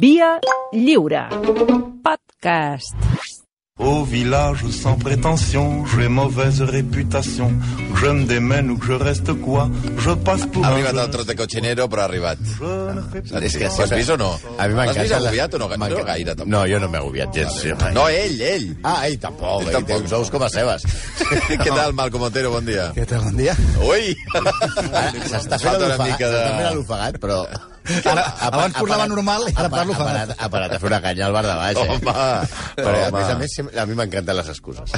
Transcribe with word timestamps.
Via 0.00 0.38
lliure. 0.72 1.28
Podcast. 2.04 2.94
Au 3.78 4.02
village 4.04 4.66
sans 4.70 4.96
prétention, 4.98 5.84
j'ai 5.86 6.08
mauvaise 6.08 6.60
réputation. 6.62 7.52
Je 7.94 8.06
me 8.06 8.24
démène 8.26 8.70
ou 8.72 8.82
je 8.82 8.92
reste 8.92 9.32
quoi, 9.34 9.68
je 9.98 10.10
passe 10.10 10.46
pour 10.46 10.64
Ha 10.64 10.70
un 10.70 10.72
arribat 10.72 11.04
el 11.04 11.10
tros 11.10 11.26
de 11.26 11.34
cochinero, 11.36 11.86
però 11.88 12.02
ha 12.02 12.04
arribat. 12.06 12.38
Plus 12.58 13.32
És 13.42 13.56
que 13.56 13.68
Ho 13.68 13.82
has 13.84 13.90
vist 13.94 14.10
o 14.10 14.16
no? 14.16 14.32
A 14.58 14.66
mi 14.68 14.74
L'has 14.74 14.88
vist 14.98 14.98
m'encanta... 14.98 15.28
agobiat 15.28 15.54
o 15.54 15.58
no? 15.58 15.68
No 15.68 16.04
gaire, 16.10 16.34
tampoc. 16.34 16.48
No, 16.56 16.64
jo 16.66 16.80
no 16.82 16.88
m'he 16.90 16.98
agobiat 16.98 17.32
gens. 17.34 17.54
Sí, 17.62 17.72
mai. 17.80 17.94
No, 17.94 18.08
ell, 18.08 18.40
ell. 18.42 18.68
Ah, 18.82 19.06
ell 19.06 19.18
tampoc. 19.22 19.62
Ell 19.62 19.68
Ell, 19.68 19.72
tampoc. 19.78 19.94
té 19.94 20.02
uns 20.02 20.12
ous 20.18 20.30
com 20.34 20.42
a 20.42 20.50
cebes. 20.50 20.86
Què 21.62 21.70
tal, 21.70 21.94
Malcom 21.94 22.22
Otero? 22.26 22.50
Bon 22.50 22.66
dia. 22.66 22.90
Què 22.98 23.06
tal, 23.06 23.22
bon 23.30 23.36
dia? 23.38 23.54
Ui! 23.86 24.14
Ara 24.34 25.12
S'està 25.22 25.54
fent 25.54 25.70
Falta 25.70 25.86
una 25.86 25.94
l'ofegat, 25.94 26.06
mica 26.10 26.26
de- 26.26 26.34
s'està 26.34 26.54
fent 26.58 26.74
l'ofegat, 26.82 27.20
però... 27.22 27.42
Ara, 28.04 28.22
Ha- 28.22 28.34
ha- 28.40 28.46
abans 28.52 28.74
ha 28.76 28.80
parlava 28.80 29.06
normal, 29.08 29.46
ara 29.54 29.66
ha 29.66 29.70
parlo 29.72 29.94
ha 29.94 30.02
ofegat. 30.04 30.34
ha 30.38 30.48
parat 30.52 30.72
a 30.74 30.78
fer 30.82 30.86
una 30.90 31.00
canya 31.00 31.26
al 31.26 31.32
bar 31.32 31.44
de 31.46 31.54
baix, 31.54 31.76
eh? 31.78 31.88
Home, 31.88 32.00
Però, 32.76 32.94
a 32.98 33.08
home. 33.08 33.18
més 33.18 33.28
a 33.32 33.38
més, 33.38 33.56
a 33.82 33.86
mi 33.86 33.94
m'encanten 33.98 34.36
les 34.36 34.48
excuses. 34.54 34.92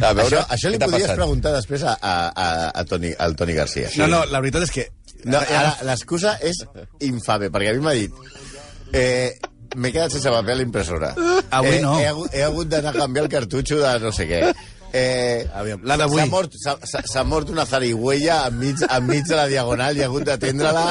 A 0.00 0.12
veure, 0.12 0.26
això, 0.26 0.44
això 0.56 0.70
li 0.70 0.78
podries 0.78 1.02
passat? 1.08 1.16
preguntar 1.16 1.52
després 1.56 1.82
a, 1.88 1.96
a, 2.00 2.14
a, 2.34 2.46
a 2.74 2.84
Toni, 2.84 3.12
al 3.18 3.36
Toni 3.36 3.54
Garcia. 3.56 3.88
No, 3.96 4.06
no, 4.06 4.24
la 4.30 4.40
veritat 4.44 4.62
és 4.68 4.70
que... 4.76 4.86
No, 5.24 5.38
ara, 5.40 5.76
l'excusa 5.88 6.36
és 6.44 6.60
infame, 7.08 7.48
perquè 7.50 7.72
a 7.72 7.76
mi 7.78 7.84
m'ha 7.86 7.96
dit... 7.98 8.12
Eh, 8.92 9.32
M'he 9.76 9.90
quedat 9.92 10.12
sense 10.14 10.30
paper 10.30 10.54
a 10.54 10.56
l'impressora. 10.56 11.08
Avui 11.50 11.74
eh, 11.76 11.80
no. 11.82 11.98
He, 11.98 12.06
hagut- 12.08 12.32
he 12.32 12.42
hagut 12.46 12.68
d'anar 12.70 12.94
a 12.94 12.98
canviar 13.02 13.24
el 13.26 13.30
cartutxo 13.32 13.76
de 13.82 13.90
no 14.00 14.12
sé 14.14 14.24
què. 14.30 14.38
Eh, 14.96 15.42
Aviam, 15.58 15.82
la 15.84 15.98
d'avui. 16.00 16.22
S'ha 16.22 16.30
mort, 16.30 16.54
mort 17.28 17.50
una 17.52 17.66
zarigüeya 17.68 18.38
enmig, 18.46 18.80
enmig 18.88 19.26
de 19.28 19.36
la 19.36 19.44
diagonal 19.50 19.98
i 19.98 20.00
he 20.00 20.06
hagut 20.06 20.24
d'atendre-la... 20.30 20.86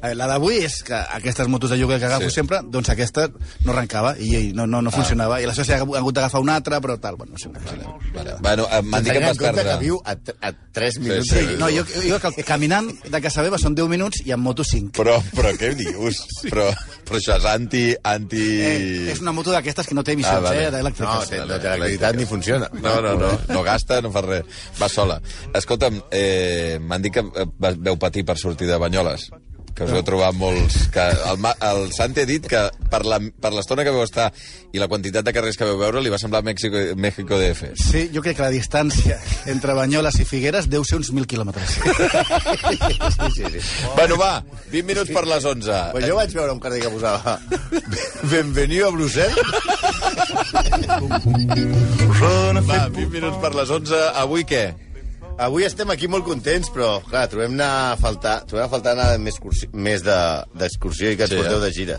A 0.00 0.08
veure, 0.10 0.16
la 0.20 0.26
d'avui 0.28 0.58
és 0.64 0.82
que 0.84 0.94
aquestes 0.94 1.48
motos 1.48 1.70
de 1.70 1.76
lloguer 1.78 1.98
que 1.98 2.06
agafo 2.06 2.24
Sí. 2.26 2.30
sí. 2.30 2.34
sempre, 2.40 2.60
doncs 2.64 2.88
aquesta 2.92 3.28
no 3.64 3.72
arrencava 3.72 4.14
i 4.18 4.34
i 4.36 4.52
no, 4.52 4.66
no, 4.66 4.82
no 4.82 4.90
funcionava. 4.90 5.40
I 5.40 5.44
aleshores 5.44 5.70
he 5.70 5.74
hagut 5.80 6.14
d'agafar 6.14 6.40
una 6.40 6.56
altra, 6.56 6.80
però 6.80 6.98
tal, 7.00 7.16
bueno, 7.16 7.32
no 7.32 7.38
sé. 7.38 7.48
Vale. 8.14 8.34
Bueno, 8.40 8.66
eh, 8.70 8.82
m'han 8.82 9.04
dit 9.04 9.12
que 9.12 9.20
vas 9.24 9.38
perdre... 9.38 9.64
que 9.64 9.76
viu 9.80 10.00
a, 10.04 10.12
a 10.42 10.52
3 10.72 10.98
minuts. 11.00 11.28
sí. 11.30 11.44
de- 11.46 11.56
No, 11.56 11.68
jo, 11.70 11.84
jo 12.04 12.18
que 12.20 12.44
caminant 12.44 12.90
de 13.08 13.20
casa 13.22 13.42
meva 13.42 13.58
són 13.58 13.74
10 13.74 13.88
minuts 13.88 14.20
i 14.26 14.32
en 14.32 14.40
moto 14.40 14.64
5. 14.64 14.92
Però, 14.96 15.16
però 15.34 15.54
què 15.56 15.72
dius? 15.74 16.20
Però, 16.50 16.68
però 17.06 17.16
això 17.18 17.36
és 17.38 17.44
anti... 17.50 17.94
anti... 18.04 18.42
Eh, 18.60 19.10
és 19.12 19.20
una 19.24 19.32
moto 19.32 19.50
d'aquestes 19.54 19.86
que 19.88 19.94
no 19.96 20.04
té 20.04 20.12
emissions, 20.12 20.36
Ah, 20.36 20.40
vale. 20.50 20.66
eh, 20.66 20.70
d'elèctriques. 20.70 21.14
No, 21.14 21.26
té, 21.30 21.40
no 21.46 21.58
té 21.62 21.68
electricitat 21.72 22.16
ni 22.20 22.26
funciona. 22.26 22.68
No, 22.82 23.00
no, 23.00 23.14
no, 23.18 23.32
no 23.48 23.62
gasta, 23.66 24.00
no 24.04 24.10
fa 24.12 24.22
res. 24.26 24.44
Va 24.80 24.88
sola. 24.92 25.20
Escolta'm, 25.54 26.00
eh, 26.10 26.78
m'han 26.82 27.02
dit 27.02 27.12
que 27.14 27.24
eh, 27.24 27.46
veu 27.78 27.96
patir 27.98 28.24
per 28.26 28.36
sortir 28.38 28.66
de 28.68 28.76
Banyoles 28.78 29.30
que 29.76 29.84
us 29.84 29.92
heu 29.92 30.02
trobat 30.06 30.32
molts... 30.34 30.86
Que 30.94 31.02
el, 31.30 31.46
el 31.68 31.82
Santi 31.92 32.22
ha 32.24 32.28
dit 32.28 32.46
que 32.48 32.62
per 32.90 33.02
la- 33.04 33.18
per 33.20 33.50
l'estona 33.52 33.84
que 33.84 33.92
vau 33.92 34.02
estar 34.06 34.30
i 34.72 34.80
la 34.80 34.88
quantitat 34.88 35.24
de 35.26 35.32
carrers 35.36 35.56
que 35.60 35.68
vau 35.68 35.76
veure 35.80 36.00
li 36.00 36.10
va 36.12 36.18
semblar 36.20 36.40
México, 36.46 36.80
México 36.96 37.36
DF. 37.40 37.74
Sí, 37.80 38.06
jo 38.14 38.22
crec 38.24 38.38
que 38.40 38.46
la 38.46 38.52
distància 38.54 39.18
entre 39.52 39.74
Banyoles 39.76 40.16
i 40.20 40.26
Figueres 40.28 40.68
deu 40.72 40.84
ser 40.84 40.96
uns 41.00 41.12
1.000 41.12 41.28
quilòmetres. 41.28 41.76
Sí, 41.76 43.30
sí, 43.36 43.44
sí. 43.52 43.60
Bueno, 43.94 44.16
va, 44.20 44.32
20 44.72 44.82
minuts 44.88 45.12
per 45.12 45.26
les 45.28 45.44
11. 45.44 45.78
Pues 45.92 46.08
jo 46.08 46.16
vaig 46.18 46.32
veure 46.40 46.52
un 46.56 46.60
carrer 46.64 46.80
que 46.82 46.90
posava 46.96 47.36
Benvenido 48.32 48.88
a 48.88 48.90
Brussel. 48.96 49.32
Va, 52.16 52.62
fais 52.62 52.88
20 52.96 53.10
minuts 53.12 53.38
per 53.42 53.52
les 53.56 53.70
11. 53.70 54.00
Avui 54.22 54.44
què? 54.48 54.64
Avui 55.38 55.66
estem 55.68 55.90
aquí 55.92 56.08
molt 56.08 56.24
contents, 56.24 56.70
però, 56.72 56.94
clar, 57.04 57.26
trobem 57.28 57.58
a 57.60 57.92
faltar, 58.00 58.38
trobem 58.48 58.64
a 58.64 58.70
faltar 58.72 58.94
anar 58.96 59.18
més, 59.20 59.36
cursi, 59.38 59.66
més 59.76 60.00
de- 60.02 60.44
d'excursió 60.56 61.10
i 61.12 61.16
que 61.18 61.24
ens 61.26 61.30
Sí, 61.34 61.36
porteu 61.36 61.58
eh? 61.58 61.64
de 61.66 61.72
gira. 61.76 61.98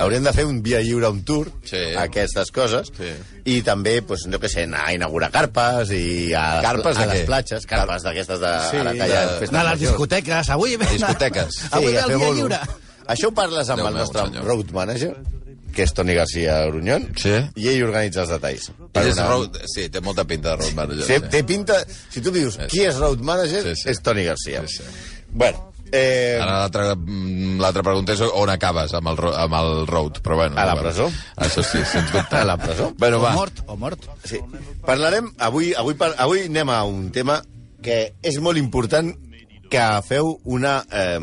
Hauríem 0.00 0.24
de 0.24 0.32
fer 0.32 0.46
un 0.46 0.62
via 0.62 0.80
lliure, 0.80 1.08
un 1.10 1.22
tour, 1.22 1.50
Sí. 1.62 1.76
a 1.94 2.02
aquestes 2.06 2.50
coses, 2.50 2.88
Sí. 2.96 3.10
i 3.44 3.60
també, 3.62 4.00
pues, 4.00 4.24
no 4.28 4.38
que 4.40 4.48
sé, 4.48 4.62
anar 4.62 4.86
a 4.86 4.94
inaugurar 4.94 5.30
carpes 5.30 5.90
i 5.90 6.32
a, 6.32 6.62
Carpes 6.62 6.96
de 6.96 7.02
a 7.02 7.06
les 7.06 7.22
què? 7.22 7.26
platges, 7.26 7.66
carpes 7.66 8.02
d'aquestes 8.02 8.40
de... 8.40 8.52
Sí, 8.70 8.76
que 8.78 8.94
hi 8.96 9.00
ha 9.00 9.26
de- 9.26 9.46
Anar 9.48 9.66
a 9.66 9.70
les 9.72 9.80
discoteques, 9.80 10.48
avui 10.50 10.76
ve... 10.76 10.86
Discoteques. 10.86 11.64
Avui 11.72 11.86
Sí, 11.88 11.92
ve 11.92 11.98
a 11.98 12.02
el 12.04 12.08
dia 12.08 12.16
bolo. 12.18 12.34
lliure. 12.34 12.60
Això 13.08 13.26
ho 13.28 13.32
parles 13.34 13.68
amb 13.68 13.78
Déu 13.80 13.88
el 13.88 13.92
meu, 13.94 14.00
nostre 14.04 14.22
senyor. 14.24 14.44
road 14.46 14.70
manager, 14.72 15.16
que 15.74 15.82
és 15.86 15.92
Toni 15.94 16.14
Garcia 16.14 16.58
Grunyón, 16.66 17.08
Sí. 17.16 17.32
i 17.56 17.68
ell 17.70 17.82
organitza 17.86 18.22
els 18.24 18.30
detalls. 18.34 18.70
Per 18.92 19.06
és 19.06 19.14
una- 19.16 19.28
road... 19.28 19.58
Sí, 19.72 19.88
té 19.88 20.00
molta 20.00 20.24
pinta 20.24 20.50
de 20.56 20.56
road 20.64 20.74
manager. 20.74 21.04
Sí, 21.06 21.18
té 21.30 21.42
pinta... 21.44 21.80
Si 22.10 22.20
tu 22.20 22.30
dius 22.34 22.58
qui 22.68 22.84
és 22.86 22.96
road 22.98 23.20
manager, 23.20 23.62
Sí, 23.70 23.76
sí. 23.84 23.88
és 23.90 24.00
Toni 24.02 24.24
Garcia. 24.24 24.62
Sí, 24.66 24.78
sí. 24.82 25.24
Bueno, 25.30 25.72
eh, 25.92 26.38
Ara 26.42 26.56
l'altra 26.66 26.94
mm, 26.96 27.82
pregunta 27.82 28.12
és 28.14 28.20
on 28.22 28.50
acabes 28.50 28.92
amb 28.94 29.08
el, 29.12 29.16
ro- 29.18 29.34
amb 29.36 29.54
el 29.58 29.86
road, 29.86 30.20
però 30.22 30.36
bueno. 30.36 30.58
A 30.58 30.64
la 30.66 30.76
presó. 30.80 31.10
Això 31.36 31.62
sí, 31.62 31.78
sens 31.86 32.10
dubte. 32.14 32.36
A 32.36 32.44
la 32.44 32.56
presó. 32.58 32.92
Bueno, 32.98 33.18
O 33.18 33.22
va. 33.22 33.32
mort, 33.32 33.62
o 33.66 33.76
mort. 33.76 34.06
sí. 34.24 34.38
Parlarem... 34.86 35.32
Avui, 35.38 35.72
avui, 35.74 35.94
par- 35.94 36.14
avui 36.18 36.46
anem 36.48 36.70
a 36.70 36.82
un 36.84 37.10
tema 37.14 37.40
que 37.82 38.14
és 38.22 38.38
molt 38.42 38.58
important 38.58 39.14
que 39.70 39.84
feu 40.06 40.34
una... 40.44 40.80
Eh, 40.90 41.20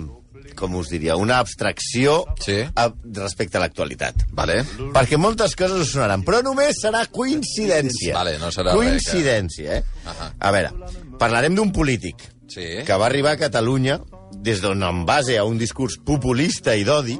com 0.55 0.75
us 0.75 0.89
diria? 0.89 1.15
Una 1.15 1.39
abstracció 1.39 2.25
Sí. 2.43 2.61
a, 2.75 2.87
respecte 3.13 3.57
a 3.57 3.61
l'actualitat. 3.61 4.25
Vale. 4.31 4.63
Perquè 4.93 5.17
moltes 5.17 5.55
coses 5.55 5.81
us 5.81 5.91
sonaran, 5.91 6.23
però 6.23 6.41
només 6.43 6.77
serà 6.81 7.05
coincidència. 7.11 8.13
Vale, 8.15 8.37
no 8.39 8.51
serà 8.51 8.73
Coincidència, 8.73 9.77
eh? 9.77 9.83
Ahà. 10.05 10.31
A 10.39 10.51
veure, 10.51 10.71
parlarem 11.19 11.55
d'un 11.55 11.71
polític 11.71 12.15
Sí. 12.47 12.83
que 12.85 12.95
va 12.95 13.05
arribar 13.07 13.31
a 13.33 13.37
Catalunya 13.37 13.99
des 14.37 14.61
d'on, 14.61 14.81
en 14.83 15.05
base 15.05 15.37
a 15.37 15.43
un 15.43 15.57
discurs 15.57 15.97
populista 16.03 16.75
i 16.75 16.83
d'odi, 16.83 17.17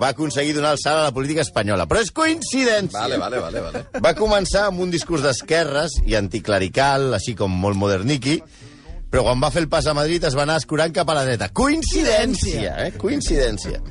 va 0.00 0.08
aconseguir 0.08 0.54
donar 0.54 0.72
el 0.72 0.78
salt 0.78 0.98
a 1.00 1.02
la 1.04 1.12
política 1.12 1.42
espanyola. 1.42 1.86
Però 1.86 2.00
és 2.00 2.10
coincidència. 2.10 2.98
Vale, 2.98 3.18
vale, 3.18 3.38
vale, 3.38 3.60
vale. 3.60 3.86
Va 4.00 4.14
començar 4.14 4.66
amb 4.68 4.80
un 4.80 4.90
discurs 4.90 5.22
d'esquerres 5.22 5.98
i 6.06 6.14
anticlerical, 6.14 7.12
així 7.14 7.34
com 7.34 7.50
molt 7.52 7.76
moderniqui, 7.76 8.42
però 9.12 9.26
quan 9.26 9.42
va 9.42 9.50
fer 9.52 9.60
el 9.66 9.68
pas 9.68 9.86
a 9.86 9.92
Madrid 9.94 10.24
es 10.24 10.34
va 10.38 10.46
anar 10.46 10.56
escurant 10.62 10.92
cap 10.96 11.10
a 11.12 11.14
la 11.18 11.26
dreta. 11.28 11.50
Coincidència, 11.52 12.72
eh? 12.86 12.92
Coincidència. 12.98 13.82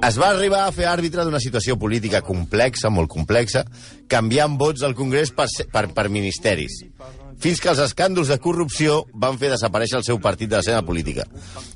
Es 0.00 0.16
va 0.16 0.30
arribar 0.32 0.62
a 0.64 0.72
fer 0.72 0.86
àrbitre 0.88 1.26
d'una 1.28 1.38
situació 1.44 1.74
política 1.76 2.22
complexa, 2.24 2.88
molt 2.88 3.10
complexa, 3.12 3.66
canviant 4.08 4.54
vots 4.56 4.80
al 4.86 4.94
Congrés 4.96 5.28
per, 5.36 5.44
per, 5.70 5.82
per 5.92 6.06
ministeris, 6.08 6.78
fins 7.40 7.60
que 7.60 7.68
els 7.68 7.82
escàndols 7.84 8.30
de 8.32 8.38
corrupció 8.40 9.02
van 9.12 9.36
fer 9.40 9.50
desaparèixer 9.52 9.98
el 10.00 10.06
seu 10.08 10.18
partit 10.24 10.48
de 10.48 10.56
l'escena 10.56 10.80
política. 10.88 11.26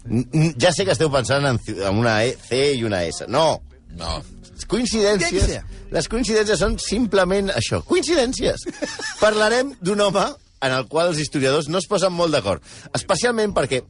N- 0.08 0.24
n- 0.32 0.54
Ja 0.56 0.72
sé 0.72 0.86
que 0.88 0.96
esteu 0.96 1.12
pensant 1.12 1.44
en, 1.50 1.60
en 1.76 2.00
una 2.00 2.22
E, 2.24 2.32
C 2.48 2.62
i 2.78 2.84
una 2.88 3.02
S. 3.04 3.28
No, 3.28 3.60
No. 3.94 4.22
les 4.54 4.64
coincidències, 4.66 5.60
les 5.92 6.08
coincidències 6.08 6.58
són 6.58 6.78
simplement 6.80 7.52
això, 7.52 7.82
coincidències. 7.84 8.64
Parlarem 9.20 9.74
d'un 9.84 10.00
home 10.00 10.24
en 10.64 10.72
el 10.72 10.88
qual 10.88 11.12
els 11.12 11.20
historiadors 11.20 11.68
no 11.68 11.78
es 11.78 11.88
posen 11.90 12.14
molt 12.14 12.34
d'acord, 12.34 12.64
especialment 12.96 13.54
perquè 13.56 13.82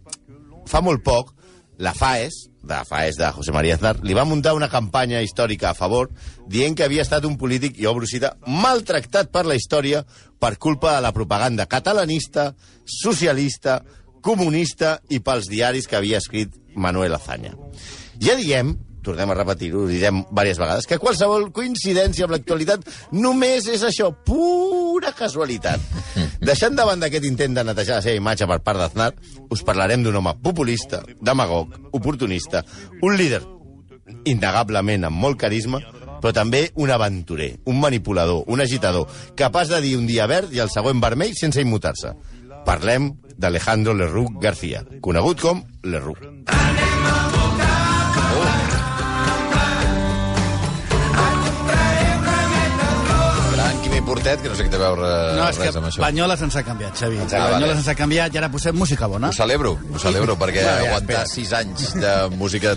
fa 0.69 0.83
molt 0.85 1.05
poc 1.07 1.35
la 1.79 1.95
FAES, 1.95 2.35
de 2.63 2.77
FAES 2.87 3.17
de 3.19 3.31
José 3.35 3.53
María 3.53 3.75
Aznar, 3.75 3.99
li 4.07 4.15
va 4.15 4.25
muntar 4.25 4.55
una 4.55 4.71
campanya 4.71 5.21
històrica 5.23 5.71
a 5.71 5.75
favor 5.75 6.11
dient 6.47 6.77
que 6.77 6.87
havia 6.87 7.03
estat 7.03 7.27
un 7.27 7.37
polític, 7.37 7.77
i 7.83 7.89
obro 7.91 8.07
cita, 8.07 8.37
maltractat 8.47 9.33
per 9.35 9.45
la 9.47 9.57
història 9.59 10.05
per 10.39 10.57
culpa 10.59 10.95
de 10.95 11.03
la 11.05 11.13
propaganda 11.13 11.67
catalanista, 11.67 12.53
socialista, 12.87 13.81
comunista 14.25 14.97
i 15.11 15.21
pels 15.21 15.51
diaris 15.51 15.89
que 15.91 15.99
havia 15.99 16.23
escrit 16.23 16.55
Manuel 16.75 17.19
Azaña. 17.19 17.53
Ja 18.23 18.39
diem, 18.39 18.73
tornem 19.05 19.31
a 19.31 19.37
repetir-ho, 19.39 19.85
ho 19.85 19.91
direm 19.91 20.23
diverses 20.31 20.61
vegades, 20.63 20.89
que 20.91 21.01
qualsevol 21.03 21.51
coincidència 21.55 22.27
amb 22.27 22.35
l'actualitat 22.35 22.87
només 23.15 23.69
és 23.71 23.85
això, 23.87 24.11
pura 24.27 25.15
casualitat. 25.17 25.83
Deixant 26.49 26.77
de 26.77 26.87
banda 26.89 27.11
aquest 27.11 27.29
intent 27.29 27.57
de 27.57 27.67
netejar 27.69 28.01
la 28.01 28.07
seva 28.07 28.21
imatge 28.21 28.49
per 28.51 28.61
part 28.65 28.81
d'Aznar, 28.81 29.13
us 29.55 29.65
parlarem 29.67 30.05
d'un 30.05 30.21
home 30.21 30.37
populista, 30.43 31.03
demagog, 31.23 31.77
oportunista, 31.93 32.65
un 33.03 33.19
líder 33.21 33.45
innegablement 34.29 35.07
amb 35.09 35.21
molt 35.21 35.39
carisma, 35.41 35.81
però 36.21 36.33
també 36.33 36.71
un 36.81 36.91
aventurer, 36.91 37.51
un 37.69 37.81
manipulador, 37.81 38.45
un 38.49 38.65
agitador, 38.65 39.11
capaç 39.37 39.75
de 39.75 39.83
dir 39.85 39.97
un 39.99 40.07
dia 40.09 40.29
verd 40.31 40.55
i 40.57 40.63
el 40.65 40.73
següent 40.73 41.03
vermell 41.03 41.37
sense 41.37 41.61
immutar-se. 41.61 42.15
Parlem 42.65 43.13
d'Alejandro 43.37 43.93
Lerroux 43.99 44.41
García, 44.41 44.85
conegut 45.05 45.45
com 45.45 45.63
Lerroux. 45.85 46.84
Portet, 54.15 54.41
que 54.45 54.49
no 54.53 54.55
sé 54.57 54.65
què 54.65 54.71
té 54.73 54.79
a 54.79 54.83
veure 54.85 55.09
No, 55.37 55.49
és 55.51 55.59
que 55.59 55.67
res 55.69 55.77
amb 55.81 55.89
això. 55.91 56.01
Banyoles 56.05 56.43
ens 56.47 56.57
ha 56.57 56.63
canviat, 56.67 56.95
Xavi. 56.99 57.19
ha 57.19 57.27
canviat. 57.27 57.53
Banyoles 57.57 57.81
ens 57.83 57.89
ha 57.91 57.95
canviat 57.99 58.35
i 58.35 58.39
ara 58.41 58.49
posem 58.53 58.77
música 58.79 59.07
bona. 59.11 59.29
Ho 59.35 59.37
celebro, 59.37 59.75
ho 59.93 59.99
celebro, 60.03 60.37
perquè 60.39 60.63
Bueno, 60.63 60.79
ja, 60.85 60.89
aguantar 60.95 61.25
espera. 61.25 61.35
sis 61.35 61.53
anys 61.59 61.95
de 61.99 62.15
música 62.39 62.75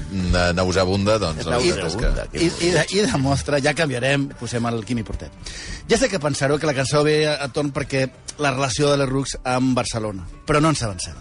nauseabunda, 0.57 1.17
doncs... 1.21 1.45
és 1.47 1.95
que... 1.95 2.11
I, 2.33 2.49
i, 2.67 2.71
de, 2.73 2.85
I 2.97 3.05
demostra, 3.11 3.59
ja 3.63 3.73
canviarem, 3.77 4.27
posem 4.39 4.65
el 4.69 4.83
Quimi 4.85 5.03
Portet. 5.07 5.31
Ja 5.89 5.97
sé 5.97 6.09
que 6.09 6.19
pensareu 6.19 6.59
que 6.59 6.67
la 6.69 6.73
cançó 6.77 7.03
ve 7.05 7.19
a, 7.27 7.37
a 7.45 7.47
torn 7.53 7.71
perquè 7.75 8.07
la 8.41 8.51
relació 8.51 8.89
de 8.91 8.97
les 9.03 9.09
Rux 9.09 9.37
amb 9.43 9.75
Barcelona, 9.77 10.25
però 10.45 10.61
no 10.63 10.69
ens 10.73 10.83
avancem. 10.83 11.15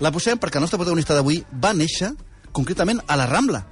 La 0.00 0.10
posem 0.12 0.38
perquè 0.38 0.58
el 0.60 0.66
nostre 0.66 0.78
protagonista 0.78 1.14
d'avui 1.16 1.42
va 1.62 1.72
néixer 1.74 2.12
concretament 2.52 3.00
a 3.06 3.16
la 3.16 3.26
Rambla. 3.26 3.64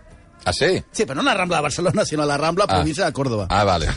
Ah, 0.45 0.53
sí? 0.53 0.67
Sí, 0.93 1.07
però 1.09 1.17
no 1.17 1.23
la 1.25 1.33
Rambla 1.35 1.57
de 1.57 1.63
Barcelona, 1.71 2.05
sinó 2.05 2.25
la 2.29 2.37
Rambla 2.37 2.67
Ah. 2.69 2.75
província 2.77 3.07
de 3.07 3.13
Còrdoba. 3.17 3.47
Ah, 3.49 3.65
vale. 3.65 3.89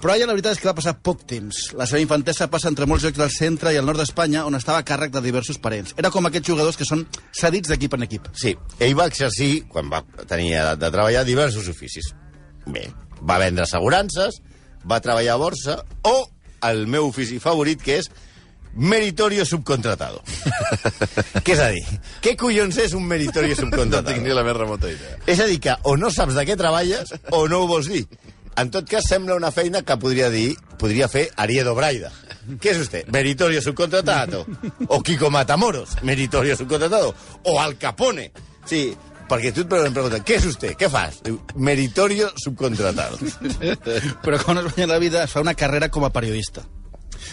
Però 0.00 0.12
ella 0.14 0.26
la 0.28 0.34
veritat 0.36 0.56
és 0.56 0.60
que 0.60 0.68
va 0.68 0.74
passar 0.76 0.92
poc 1.00 1.22
temps. 1.28 1.70
La 1.78 1.86
seva 1.88 2.02
infantesa 2.02 2.50
passa 2.52 2.68
entre 2.68 2.86
molts 2.88 3.06
llocs 3.06 3.16
del 3.18 3.30
centre 3.32 3.72
i 3.72 3.78
el 3.80 3.86
nord 3.88 3.98
d'Espanya, 4.02 4.44
on 4.46 4.54
estava 4.58 4.82
a 4.82 4.86
càrrec 4.86 5.14
de 5.14 5.22
diversos 5.24 5.58
parents. 5.62 5.94
Era 5.96 6.10
com 6.12 6.28
aquests 6.28 6.50
jugadors 6.50 6.76
que 6.76 6.84
són 6.88 7.06
cedits 7.32 7.72
d'equip 7.72 7.96
en 7.96 8.04
equip. 8.06 8.28
Sí, 8.36 8.52
ell 8.78 8.94
va 8.98 9.08
exercir, 9.08 9.64
quan 9.72 9.88
va 9.92 10.02
tenir 10.28 10.52
edat 10.58 10.82
de 10.84 10.90
treballar, 10.92 11.24
diversos 11.24 11.70
oficis. 11.72 12.12
Bé, 12.66 12.84
va 13.24 13.40
vendre 13.40 13.64
assegurances, 13.64 14.40
va 14.84 15.00
treballar 15.00 15.34
a 15.34 15.40
borsa, 15.40 15.80
o 16.04 16.16
el 16.68 16.86
meu 16.90 17.08
ofici 17.08 17.40
favorit, 17.40 17.80
que 17.82 18.00
és 18.02 18.10
meritorio 18.76 19.46
subcontratado. 19.48 20.20
què 21.44 21.54
és 21.56 21.60
a 21.64 21.70
dir? 21.72 21.82
Què 22.20 22.36
collons 22.36 22.76
és 22.84 22.92
un 22.96 23.06
meritorio 23.08 23.54
No 23.56 23.62
subcontratado? 23.64 24.12
tinc 24.12 24.26
ni 24.26 24.34
la 24.36 24.44
més 24.44 24.56
remota 24.58 24.90
idea. 24.92 25.16
És 25.26 25.40
a 25.40 25.48
dir, 25.48 25.56
que 25.64 25.76
o 25.88 25.96
no 25.96 26.12
saps 26.12 26.36
de 26.36 26.44
què 26.44 26.56
treballes 26.60 27.14
o 27.32 27.46
no 27.48 27.62
ho 27.64 27.70
vols 27.70 27.88
dir. 27.88 28.04
En 28.56 28.70
tot 28.70 28.88
cas, 28.88 29.04
sembla 29.04 29.36
una 29.36 29.50
feina 29.52 29.82
que 29.84 29.96
podria 30.00 30.30
dir 30.32 30.56
podria 30.78 31.08
fer 31.08 31.30
Ariedo 31.36 31.74
Braida. 31.74 32.10
¿Qué 32.60 32.70
es 32.70 32.78
usted? 32.78 33.06
Meritorio 33.08 33.60
subcontratado. 33.60 34.46
O 34.88 35.02
Kiko 35.02 35.30
Matamoros, 35.30 36.02
meritorio 36.02 36.56
subcontratado. 36.56 37.14
O 37.44 37.60
Al 37.60 37.76
Capone. 37.76 38.30
Sí, 38.64 38.96
perquè 39.28 39.52
tu 39.52 39.64
et 39.64 39.68
preguntes, 39.68 40.22
què 40.22 40.38
és 40.38 40.46
usted? 40.46 40.76
Què 40.78 40.88
fas? 40.90 41.20
Meritorio 41.54 42.30
subcontratado. 42.42 43.18
Però 44.24 44.40
quan 44.42 44.62
es 44.62 44.70
guanya 44.70 44.92
la 44.94 44.98
vida 45.02 45.24
es 45.24 45.34
fa 45.34 45.42
una 45.42 45.54
carrera 45.54 45.90
com 45.90 46.06
a 46.06 46.12
periodista. 46.14 46.62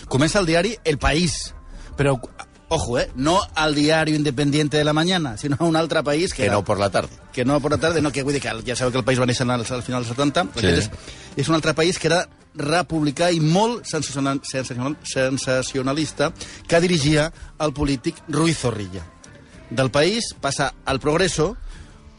Comença 0.09 0.39
el 0.41 0.49
diari 0.49 0.75
El 0.83 0.97
País, 0.97 1.53
però, 1.97 2.15
ojo, 2.73 2.99
eh, 2.99 3.09
no 3.15 3.39
al 3.55 3.75
diario 3.75 4.15
independiente 4.15 4.77
de 4.77 4.83
la 4.83 4.93
mañana, 4.93 5.37
sinó 5.37 5.57
a 5.59 5.63
un 5.65 5.75
altre 5.75 6.03
país 6.03 6.31
que, 6.33 6.43
Que 6.43 6.45
era, 6.45 6.53
no 6.55 6.63
por 6.63 6.79
la 6.79 6.89
tarde. 6.89 7.09
que 7.31 7.45
no 7.45 7.59
por 7.61 7.71
la 7.71 7.77
tarde, 7.77 8.01
no, 8.01 8.11
que 8.11 8.23
vull 8.23 8.33
dir 8.33 8.41
que 8.41 8.49
ja 8.65 8.75
sabeu 8.75 8.91
que 8.91 8.97
el 8.99 9.03
país 9.05 9.19
va 9.19 9.25
néixer 9.25 9.47
al, 9.49 9.61
al 9.61 9.83
final 9.83 10.03
dels 10.03 10.11
70, 10.15 10.47
Sí. 10.59 10.67
és, 10.67 10.89
és 11.37 11.49
un 11.49 11.55
altre 11.55 11.73
país 11.73 11.97
que 11.99 12.07
era 12.07 12.27
republicà 12.55 13.31
i 13.33 13.39
molt 13.39 13.85
sensacional, 13.85 14.41
sensacional, 14.43 14.95
sensacionalista 15.03 16.33
que 16.67 16.79
dirigia 16.81 17.31
el 17.59 17.73
polític 17.73 18.15
Ruiz 18.27 18.57
Zorrilla. 18.59 19.03
Del 19.69 19.89
país 19.91 20.33
passa 20.39 20.73
al 20.85 20.99
Progreso 20.99 21.55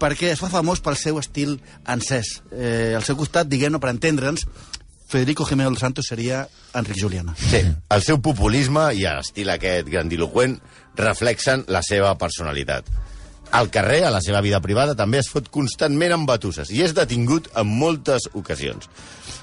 perquè 0.00 0.32
es 0.34 0.40
fa 0.42 0.50
famós 0.50 0.80
pel 0.82 0.96
seu 0.98 1.20
estil 1.20 1.60
encès. 1.86 2.42
Eh, 2.50 2.92
al 2.96 3.04
seu 3.06 3.16
costat, 3.16 3.46
diguem-ne, 3.48 3.78
per 3.80 3.92
entendre'ns, 3.94 4.42
Federico 5.06 5.44
Jiménez 5.44 5.72
dos 5.72 5.80
Santos 5.80 6.06
seria 6.08 6.48
Enric 6.74 6.98
Juliana. 7.00 7.34
Sí, 7.38 7.60
el 7.64 8.02
seu 8.02 8.20
populisme 8.24 8.88
i 8.96 9.04
l'estil 9.04 9.50
aquest 9.52 9.88
grandiloquent 9.92 10.58
reflexen 10.98 11.64
la 11.68 11.82
seva 11.86 12.14
personalitat. 12.18 12.88
Al 13.54 13.68
carrer, 13.70 14.02
a 14.04 14.10
la 14.10 14.22
seva 14.24 14.40
vida 14.42 14.58
privada, 14.64 14.96
també 14.98 15.20
es 15.20 15.28
fot 15.30 15.46
constantment 15.54 16.16
amb 16.16 16.26
batusses 16.26 16.72
i 16.74 16.82
és 16.82 16.94
detingut 16.96 17.46
en 17.54 17.68
moltes 17.70 18.26
ocasions. 18.32 18.88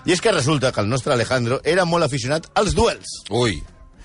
I 0.03 0.17
és 0.17 0.19
que 0.19 0.33
resulta 0.35 0.73
que 0.73 0.81
el 0.83 0.89
nostre 0.89 1.13
Alejandro 1.13 1.61
era 1.63 1.85
molt 1.85 2.03
aficionat 2.09 2.49
als 2.59 2.75
duels. 2.75 3.21
Ui. 3.29 3.61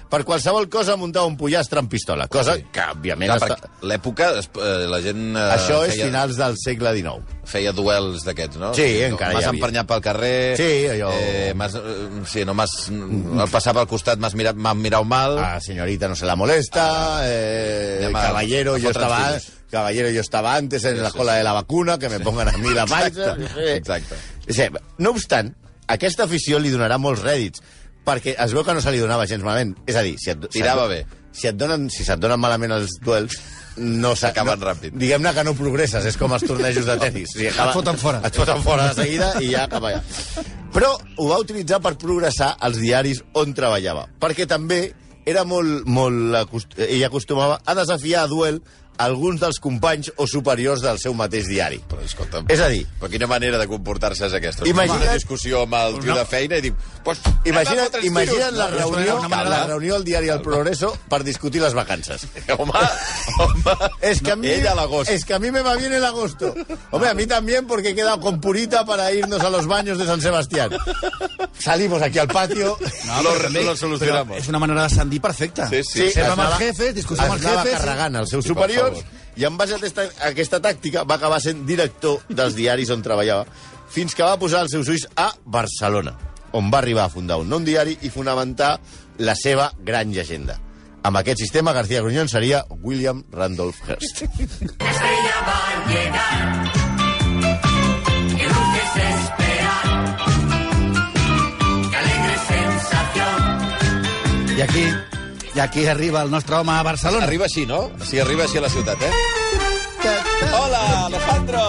Per 0.08 0.20
qualsevol 0.22 0.68
cosa 0.70 0.94
muntava 0.96 1.26
un 1.26 1.34
pollastre 1.36 1.80
amb 1.80 1.90
pistola, 1.90 2.28
cosa 2.30 2.54
Sí. 2.54 2.62
que, 2.72 2.80
òbviament, 2.94 3.32
Clar, 3.40 3.48
està... 3.56 3.70
l'època, 3.82 4.28
eh, 4.38 4.86
la 4.86 5.00
gent... 5.02 5.24
Eh, 5.34 5.46
Això 5.56 5.80
és 5.84 5.96
feia, 5.96 6.06
finals 6.06 6.36
del 6.38 6.54
segle 6.62 6.92
XIX. 6.94 7.32
Feia 7.50 7.72
duels 7.74 8.22
d'aquests, 8.26 8.60
no? 8.62 8.68
Sí, 8.78 8.86
encara 9.02 9.32
hi 9.32 9.34
M'has 9.40 9.48
havia. 9.50 9.58
emprenyat 9.58 9.88
pel 9.90 10.00
carrer... 10.04 10.56
Sí, 10.60 10.68
allò- 10.94 11.10
Eh, 11.16 11.52
m'has, 11.58 11.74
eh, 11.74 12.22
sí, 12.30 12.44
no 12.46 12.54
m'has... 12.54 12.76
El 12.88 13.50
passava 13.50 13.82
al 13.82 13.88
costat, 13.90 14.18
m'has 14.22 14.36
mirat, 14.38 14.54
mirat 14.56 15.04
mal... 15.04 15.38
A 15.42 15.60
señorita 15.60 16.06
no 16.08 16.14
se 16.14 16.24
la 16.30 16.36
molesta, 16.38 16.86
eh, 17.26 17.98
anem 18.04 18.14
a- 18.16 18.22
caballero, 18.28 18.74
a 18.74 18.78
yo 18.78 18.92
fotre'ns 18.92 19.10
estaba... 19.10 19.30
fills. 19.32 19.52
Caballero, 19.70 20.10
yo 20.14 20.20
estaba 20.20 20.54
antes 20.54 20.84
en 20.84 21.02
la 21.02 21.10
cola 21.10 21.34
de 21.34 21.42
la 21.42 21.52
vacuna, 21.52 21.98
que 21.98 22.08
me 22.08 22.20
pongan 22.20 22.48
a 22.48 22.56
mi 22.58 22.70
la 22.72 22.86
Pfizer. 22.86 23.34
Exacte. 23.74 24.14
Sí, 24.46 24.62
no 24.98 25.10
obstant, 25.10 25.50
aquesta 25.88 26.22
afició 26.30 26.60
li 26.62 26.70
donarà 26.70 26.96
molts 27.02 27.24
rèdits, 27.26 27.60
perquè 28.06 28.36
es 28.42 28.54
veu 28.54 28.64
que 28.64 28.74
no 28.76 28.82
se 28.82 28.94
li 28.94 29.02
donava 29.02 29.26
gens 29.28 29.44
malament. 29.44 29.74
És 29.88 29.98
a 29.98 30.04
dir, 30.06 30.16
si 30.22 30.32
et, 30.32 30.48
si 30.50 30.60
Tirava 30.60 30.86
et, 30.86 30.92
bé. 30.94 31.22
Si, 31.36 31.48
et 31.50 31.56
donen, 31.58 31.88
si 31.92 32.06
se't 32.06 32.22
donen 32.22 32.40
malament 32.40 32.72
els 32.78 32.96
duels, 33.04 33.36
no 33.76 34.14
S'acaben 34.16 34.60
no, 34.60 34.70
ràpid. 34.70 34.94
Diguem-ne 34.96 35.32
que 35.36 35.44
no 35.44 35.56
progresses, 35.58 36.06
és 36.08 36.16
com 36.16 36.32
els 36.32 36.46
tornejos 36.48 36.86
de 36.88 36.96
tennis. 37.02 37.34
O 37.34 37.40
sigui, 37.40 37.50
Et 37.52 37.72
foten 37.76 37.98
fora. 38.00 38.22
Et 38.24 38.38
foten 38.40 38.62
fora 38.64 38.88
de 38.88 39.02
seguida 39.02 39.32
i 39.44 39.50
ja 39.52 39.66
cap 39.68 39.84
allà. 39.84 40.00
Però 40.72 40.94
ho 40.94 41.28
va 41.28 41.40
utilitzar 41.42 41.82
per 41.84 41.96
progressar 42.00 42.54
als 42.60 42.80
diaris 42.80 43.22
on 43.36 43.52
treballava, 43.56 44.06
perquè 44.20 44.48
també 44.48 44.80
era 45.26 45.42
molt, 45.44 45.84
molt 45.90 46.38
acost... 46.38 46.76
ell 46.78 47.04
acostumava 47.04 47.58
a 47.64 47.74
desafiar 47.74 48.24
a 48.24 48.30
duel 48.30 48.60
alguns 48.98 49.40
dels 49.40 49.58
companys 49.60 50.10
o 50.16 50.26
superiors 50.26 50.80
del 50.82 50.98
seu 50.98 51.14
mateix 51.14 51.46
diari. 51.48 51.80
Però, 51.88 52.02
escolta'm... 52.04 52.46
És 52.48 52.60
a 52.60 52.68
dir, 52.72 52.86
Però 53.00 53.10
quina 53.12 53.26
manera 53.26 53.58
de 53.58 53.66
comportar-se 53.68 54.26
és 54.26 54.32
aquesta? 54.36 54.64
Imagina't- 54.66 55.02
Una 55.06 55.12
discussió 55.14 55.62
amb 55.66 55.74
el 55.74 55.98
tio 56.00 56.14
de 56.16 56.24
feina 56.26 56.56
i 56.58 56.64
dic... 56.68 56.74
Pues, 57.06 57.20
Imagina't, 57.44 58.00
imagina't 58.02 58.56
la 58.56 58.68
no? 58.70 58.76
reunió, 58.78 59.20
manera 59.28 59.48
la 59.50 59.60
de- 59.60 59.66
reunió 59.74 59.94
al 59.96 60.04
diari 60.04 60.28
El 60.28 60.40
Progreso 60.42 60.96
per 61.08 61.22
discutir 61.24 61.60
les 61.62 61.74
vacances. 61.74 62.26
Home, 62.58 62.72
home... 62.72 63.76
Es 64.00 64.20
que 64.22 64.32
a 64.32 64.36
mí, 64.36 64.48
Ella 64.48 64.72
a 64.72 64.74
l'agost. 64.74 65.10
es 65.10 65.24
que 65.24 65.34
a 65.34 65.38
mí 65.38 65.50
me 65.50 65.62
va 65.62 65.76
bien 65.76 65.92
el 65.92 66.04
agosto. 66.04 66.54
Hombre, 66.90 67.10
a 67.10 67.14
mí 67.14 67.26
también 67.26 67.66
porque 67.66 67.90
he 67.90 67.94
quedado 67.94 68.20
con 68.20 68.40
Purita 68.40 68.84
para 68.84 69.12
irnos 69.12 69.40
a 69.42 69.50
los 69.50 69.66
baños 69.66 69.98
de 69.98 70.06
San 70.06 70.20
Sebastián. 70.20 70.70
Salimos 71.58 72.02
aquí 72.02 72.18
al 72.18 72.28
patio. 72.28 72.76
No, 73.06 73.22
Lo- 73.26 73.34
també- 73.40 73.62
lo 73.64 73.76
solucionamos. 73.76 74.36
però 74.36 74.40
És 74.42 74.48
una 74.48 74.58
manera 74.58 74.82
d'ascendir 74.82 75.20
perfecta. 75.20 75.68
Sí, 75.68 75.82
sí. 75.82 76.10
Sí, 76.10 76.20
es 76.20 76.28
amb 76.28 76.42
els 76.44 76.58
jefes, 76.58 76.94
discussió 76.94 77.24
amb 77.24 77.34
es 77.34 77.40
els 77.40 77.46
anava 77.46 77.62
jefes. 77.64 77.78
carregant 77.80 78.16
els 78.20 78.30
seus 78.30 78.44
Sí, 78.44 78.50
superiors 78.86 79.04
favor. 79.04 79.36
i 79.36 79.44
en 79.44 79.56
base 79.56 79.74
a 79.74 79.76
aquesta, 79.76 80.02
a 80.02 80.30
aquesta 80.30 80.60
tàctica 80.64 81.04
va 81.04 81.18
acabar 81.20 81.40
sent 81.44 81.66
director 81.66 82.22
dels 82.28 82.54
diaris 82.56 82.90
on 82.90 83.02
treballava 83.02 83.46
fins 83.90 84.14
que 84.14 84.24
va 84.24 84.38
posar 84.38 84.62
els 84.64 84.72
seus 84.74 84.88
ulls 84.88 85.06
a 85.16 85.30
Barcelona, 85.44 86.16
on 86.52 86.70
va 86.70 86.78
arribar 86.78 87.04
a 87.06 87.12
fundar 87.12 87.38
un 87.38 87.48
nou 87.48 87.60
diari 87.60 87.98
i 88.02 88.10
fonamentar 88.10 88.78
la 89.18 89.34
seva 89.34 89.70
gran 89.78 90.12
llegenda. 90.12 90.58
Amb 91.06 91.16
aquest 91.20 91.38
sistema, 91.38 91.72
García 91.72 92.00
Gruñón 92.02 92.28
seria 92.28 92.64
William 92.82 93.22
Randolph 93.30 93.78
Hearst. 93.86 94.22
estrella 94.22 95.36
va 95.46 95.60
llegar. 95.86 96.72
Qué 98.36 98.46
dulce 98.48 98.80
es 98.82 98.98
esperar. 99.22 99.86
Qué 101.90 101.96
alegre 101.96 102.34
sensación. 102.48 103.38
I 104.58 104.60
aquí, 104.62 104.84
i 105.56 105.60
aquí 105.60 105.86
arriba 105.86 106.20
el 106.22 106.30
nostre 106.30 106.56
home 106.56 106.72
a 106.72 106.82
Barcelona. 106.82 107.24
Arriba 107.24 107.46
així, 107.46 107.64
no? 107.66 107.90
Sí, 108.04 108.18
arriba 108.20 108.44
així 108.44 108.58
a 108.58 108.60
la 108.66 108.68
ciutat, 108.68 109.00
eh? 109.00 109.12
Hola, 110.52 111.06
Alejandro! 111.06 111.62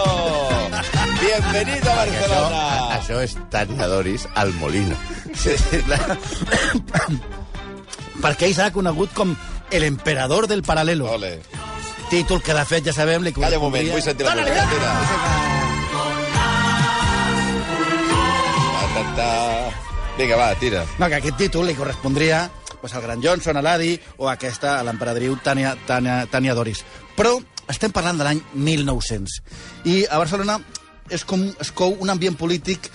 Bienvenido 1.22 1.90
a 1.90 2.04
Això, 2.04 2.12
Barcelona! 2.12 2.64
això 2.98 3.22
és 3.24 3.38
Tania 3.50 3.88
Doris 3.88 4.28
al 4.36 4.52
Molino. 4.60 4.98
Sí, 5.34 5.56
sí, 5.58 5.80
clar. 5.88 6.18
Perquè 8.24 8.50
ell 8.50 8.58
serà 8.58 8.74
conegut 8.76 9.16
com 9.16 9.32
el 9.72 9.88
emperador 9.88 10.50
del 10.52 10.66
paral·lelo. 10.68 11.08
Ole. 11.16 11.38
Títol 12.12 12.44
que, 12.44 12.54
de 12.54 12.66
fet, 12.68 12.92
ja 12.92 12.94
sabem... 12.94 13.24
Li 13.24 13.32
Calla 13.36 13.58
un 13.58 13.70
moment, 13.70 13.92
vull 13.96 14.04
sentir 14.04 14.28
la 14.28 14.36
música. 14.36 14.68
Tira. 14.76 14.94
Vinga, 20.18 20.36
va, 20.36 20.54
tira. 20.58 20.84
No, 20.98 21.08
que 21.08 21.20
aquest 21.22 21.38
títol 21.38 21.68
li 21.70 21.76
correspondria 21.78 22.48
pues, 22.82 22.94
al 22.94 23.04
gran 23.04 23.24
Johnson, 23.24 23.58
a 23.58 23.64
l'Adi, 23.66 23.96
o 24.18 24.30
aquesta, 24.30 24.78
a 24.80 24.86
l'emperadriu 24.88 25.38
Tània, 25.44 25.76
Tània, 25.88 26.24
Tània 26.32 26.56
Doris. 26.58 26.84
Però 27.18 27.36
estem 27.68 27.92
parlant 27.92 28.20
de 28.20 28.28
l'any 28.28 28.42
1900. 28.54 29.42
I 29.90 30.04
a 30.06 30.20
Barcelona 30.22 30.60
és 31.12 31.24
com 31.28 31.44
es 31.62 31.72
cou 31.72 31.96
un 32.04 32.12
ambient 32.12 32.38
polític, 32.40 32.90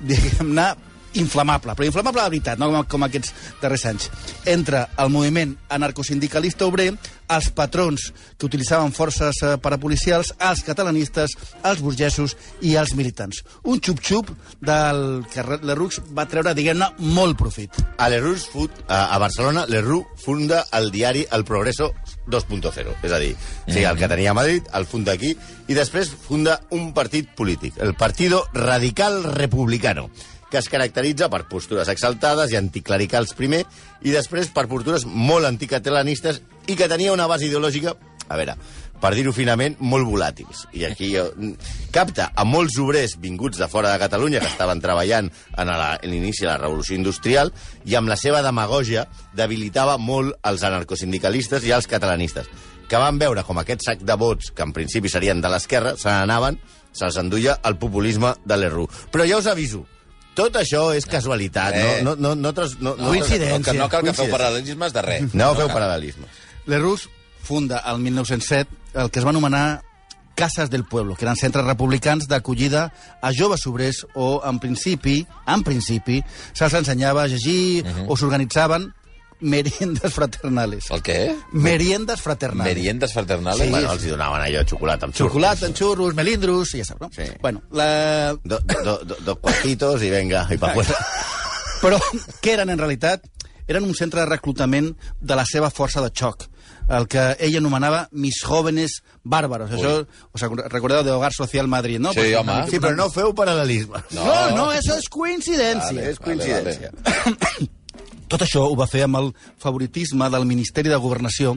diguem-ne, 0.00 0.68
inflamable, 1.14 1.74
però 1.74 1.86
inflamable 1.88 2.22
de 2.22 2.34
veritat, 2.34 2.58
no 2.60 2.70
com, 2.72 2.84
com 2.96 3.06
aquests 3.06 3.32
darrers 3.62 3.86
anys. 3.88 4.10
Entre 4.46 4.84
el 4.98 5.12
moviment 5.12 5.54
anarcosindicalista 5.72 6.66
obrer, 6.68 6.90
els 7.28 7.50
patrons 7.52 8.08
que 8.38 8.46
utilitzaven 8.48 8.92
forces 8.96 9.42
eh, 9.44 9.54
parapolicials, 9.62 10.32
els 10.48 10.62
catalanistes, 10.64 11.34
els 11.68 11.82
burgesos 11.84 12.36
i 12.64 12.74
els 12.80 12.94
militants. 12.98 13.42
Un 13.68 13.82
xup-xup 13.84 14.32
del 14.64 15.02
que 15.32 15.44
Lerroux 15.44 16.00
va 16.16 16.28
treure, 16.30 16.54
diguem-ne, 16.56 16.90
molt 17.16 17.38
profit. 17.40 17.82
A 17.98 18.08
Lerroux, 18.12 18.48
fut, 18.52 18.72
a, 18.88 19.08
a 19.14 19.20
Barcelona, 19.20 19.66
Lerroux 19.68 20.08
funda 20.24 20.64
el 20.78 20.90
diari 20.94 21.26
El 21.32 21.44
Progreso 21.48 21.92
2.0. 22.28 22.96
És 23.04 23.12
a 23.12 23.20
dir, 23.20 23.34
o 23.36 23.70
sigui, 23.70 23.84
el 23.88 24.00
que 24.00 24.10
tenia 24.10 24.32
a 24.32 24.38
Madrid, 24.38 24.68
el 24.74 24.88
funda 24.88 25.14
aquí, 25.16 25.34
i 25.68 25.76
després 25.76 26.10
funda 26.24 26.58
un 26.72 26.92
partit 26.96 27.28
polític, 27.36 27.76
el 27.84 27.94
Partido 27.98 28.46
Radical 28.54 29.22
Republicano, 29.36 30.08
que 30.50 30.58
es 30.60 30.68
caracteritza 30.72 31.28
per 31.32 31.46
postures 31.50 31.88
exaltades 31.92 32.52
i 32.52 32.58
anticlericals 32.58 33.34
primer, 33.38 33.64
i 34.02 34.14
després 34.14 34.52
per 34.54 34.68
postures 34.70 35.06
molt 35.06 35.48
anticatalanistes 35.48 36.42
i 36.68 36.76
que 36.76 36.88
tenia 36.88 37.14
una 37.14 37.28
base 37.28 37.48
ideològica, 37.48 37.94
a 38.28 38.36
veure, 38.36 38.54
per 39.00 39.12
dir-ho 39.14 39.32
finament, 39.32 39.76
molt 39.78 40.08
volàtils. 40.08 40.64
I 40.74 40.84
aquí 40.88 41.12
jo, 41.12 41.28
capta 41.94 42.30
a 42.34 42.44
molts 42.44 42.78
obrers 42.82 43.14
vinguts 43.22 43.60
de 43.60 43.68
fora 43.70 43.92
de 43.92 44.00
Catalunya 44.02 44.42
que 44.42 44.50
estaven 44.50 44.82
treballant 44.82 45.30
en 45.56 45.70
l'inici 46.10 46.44
de 46.44 46.50
la 46.50 46.58
revolució 46.58 46.98
industrial 46.98 47.52
i 47.86 47.94
amb 47.94 48.10
la 48.10 48.18
seva 48.18 48.42
demagògia 48.42 49.06
debilitava 49.38 49.98
molt 50.02 50.34
els 50.50 50.66
anarcosindicalistes 50.66 51.64
i 51.64 51.72
els 51.76 51.86
catalanistes 51.86 52.50
que 52.88 52.96
van 52.96 53.18
veure 53.20 53.44
com 53.44 53.58
aquest 53.60 53.84
sac 53.84 54.02
de 54.02 54.16
vots, 54.16 54.50
que 54.50 54.64
en 54.64 54.72
principi 54.72 55.10
serien 55.12 55.42
de 55.44 55.50
l'esquerra, 55.52 55.92
se 56.00 56.08
n'anaven 56.08 56.56
se'ls 56.96 57.18
enduia 57.20 57.58
el 57.68 57.76
populisme 57.76 58.32
de 58.48 58.56
l'Erru. 58.56 58.86
Però 59.12 59.26
ja 59.28 59.38
us 59.38 59.46
aviso, 59.46 59.84
tot 60.38 60.54
això 60.60 60.88
és 60.94 61.06
casualitat, 61.10 61.74
Eh. 61.74 62.00
no, 62.06 62.14
no, 62.14 62.34
no, 62.36 62.52
no, 62.52 62.66
no, 62.80 62.94
no, 62.96 63.10
Coincidència. 63.10 63.72
Que 63.72 63.78
no 63.78 63.88
cal 63.90 64.06
que 64.06 64.14
feu 64.14 64.30
paral·lelismes 64.30 64.94
de 64.94 65.02
res. 65.02 65.34
No 65.34 65.50
feu 65.58 65.68
paral·lelismes. 65.72 66.30
L'Errus 66.70 67.08
funda 67.42 67.82
el 67.90 67.98
1907 67.98 68.70
el 69.02 69.10
que 69.10 69.18
es 69.20 69.26
va 69.26 69.30
anomenar 69.34 69.82
Cases 70.38 70.70
del 70.70 70.84
Pueblo, 70.84 71.16
que 71.16 71.24
eren 71.26 71.34
centres 71.34 71.66
republicans 71.66 72.28
d'acollida 72.30 72.92
a 73.20 73.32
joves 73.34 73.66
obrers 73.66 74.04
o, 74.14 74.38
en 74.46 74.60
principi, 74.62 75.26
en 75.50 75.64
principi, 75.66 76.20
se'ls 76.54 76.76
ensenyava 76.78 77.24
a 77.24 77.26
llegir 77.26 77.82
uh 77.82 77.88
-huh. 77.90 78.04
o 78.06 78.16
s'organitzaven 78.16 78.92
meriendes 79.40 80.12
fraternales. 80.14 80.90
El 80.90 81.02
què? 81.02 81.18
Meriendes 81.52 82.20
fraternales. 82.20 82.72
Meriendes 82.74 83.12
fraternales? 83.14 83.66
Sí. 83.66 83.70
Bueno, 83.70 83.92
els 83.92 84.04
hi 84.04 84.12
donaven 84.14 84.42
allò, 84.46 84.64
xocolata 84.66 85.06
amb 85.08 85.14
xurros. 85.14 85.32
Xocolata, 85.32 85.66
en 85.66 85.74
xurros, 85.78 86.14
melindros, 86.18 86.74
i 86.74 86.82
ja 86.82 86.88
saps, 86.90 87.00
no? 87.00 87.10
Sí. 87.14 87.28
Bueno, 87.42 87.62
la... 87.70 88.34
Do, 88.44 88.58
do, 88.60 88.98
do, 89.04 89.16
dos 89.24 89.38
cuartitos 89.42 90.02
i 90.02 90.10
venga, 90.10 90.46
i 90.50 90.58
pa 90.58 90.72
fuera. 90.74 90.96
Però 91.82 91.98
què 92.42 92.56
eren, 92.56 92.70
en 92.74 92.80
realitat? 92.80 93.26
Eren 93.68 93.84
un 93.84 93.92
centre 93.94 94.22
de 94.22 94.26
reclutament 94.30 94.94
de 95.20 95.36
la 95.36 95.44
seva 95.44 95.68
força 95.68 96.00
de 96.00 96.08
xoc, 96.16 96.46
el 96.88 97.04
que 97.06 97.20
ell 97.44 97.58
anomenava 97.58 98.06
mis 98.16 98.38
jóvenes 98.40 99.02
bàrbaros. 99.28 99.74
Això, 99.76 99.90
us 100.32 100.44
recordeu 100.72 101.02
de 101.04 101.12
Hogar 101.12 101.34
Social 101.36 101.68
Madrid, 101.68 102.00
no? 102.00 102.14
Sí, 102.16 102.22
Pues, 102.24 102.36
home. 102.40 102.56
Sí, 102.72 102.80
però 102.80 102.96
no 102.96 103.10
feu 103.12 103.34
paral·lelismes. 103.36 104.08
No, 104.16 104.24
no, 104.56 104.70
això 104.72 104.96
és 104.96 105.10
coincidència. 105.12 105.92
Vale, 106.00 106.14
és 106.14 106.18
coincidència. 106.18 106.94
Tot 108.28 108.42
això 108.44 108.66
ho 108.68 108.74
va 108.76 108.86
fer 108.86 109.06
amb 109.06 109.16
el 109.16 109.30
favoritisme 109.56 110.26
del 110.28 110.44
Ministeri 110.44 110.90
de 110.92 110.98
Governació, 111.00 111.54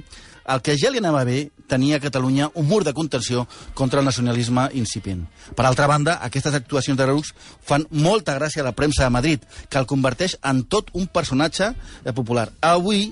el 0.52 0.62
que 0.64 0.78
ja 0.80 0.90
li 0.90 1.02
anava 1.02 1.26
bé 1.28 1.50
tenia 1.70 1.98
a 2.00 2.04
Catalunya 2.04 2.48
un 2.56 2.68
mur 2.68 2.82
de 2.84 2.94
contenció 2.96 3.44
contra 3.76 4.00
el 4.00 4.08
nacionalisme 4.08 4.70
incipient. 4.80 5.26
Per 5.56 5.66
altra 5.68 5.88
banda, 5.92 6.18
aquestes 6.24 6.56
actuacions 6.56 6.98
de 6.98 7.08
Reux 7.10 7.34
fan 7.68 7.86
molta 7.92 8.38
gràcia 8.40 8.64
a 8.64 8.70
la 8.70 8.76
premsa 8.76 9.04
de 9.04 9.14
Madrid, 9.14 9.44
que 9.70 9.80
el 9.80 9.88
converteix 9.88 10.38
en 10.48 10.64
tot 10.64 10.90
un 10.94 11.08
personatge 11.08 11.74
eh, 11.74 12.14
popular. 12.16 12.50
Avui 12.62 13.12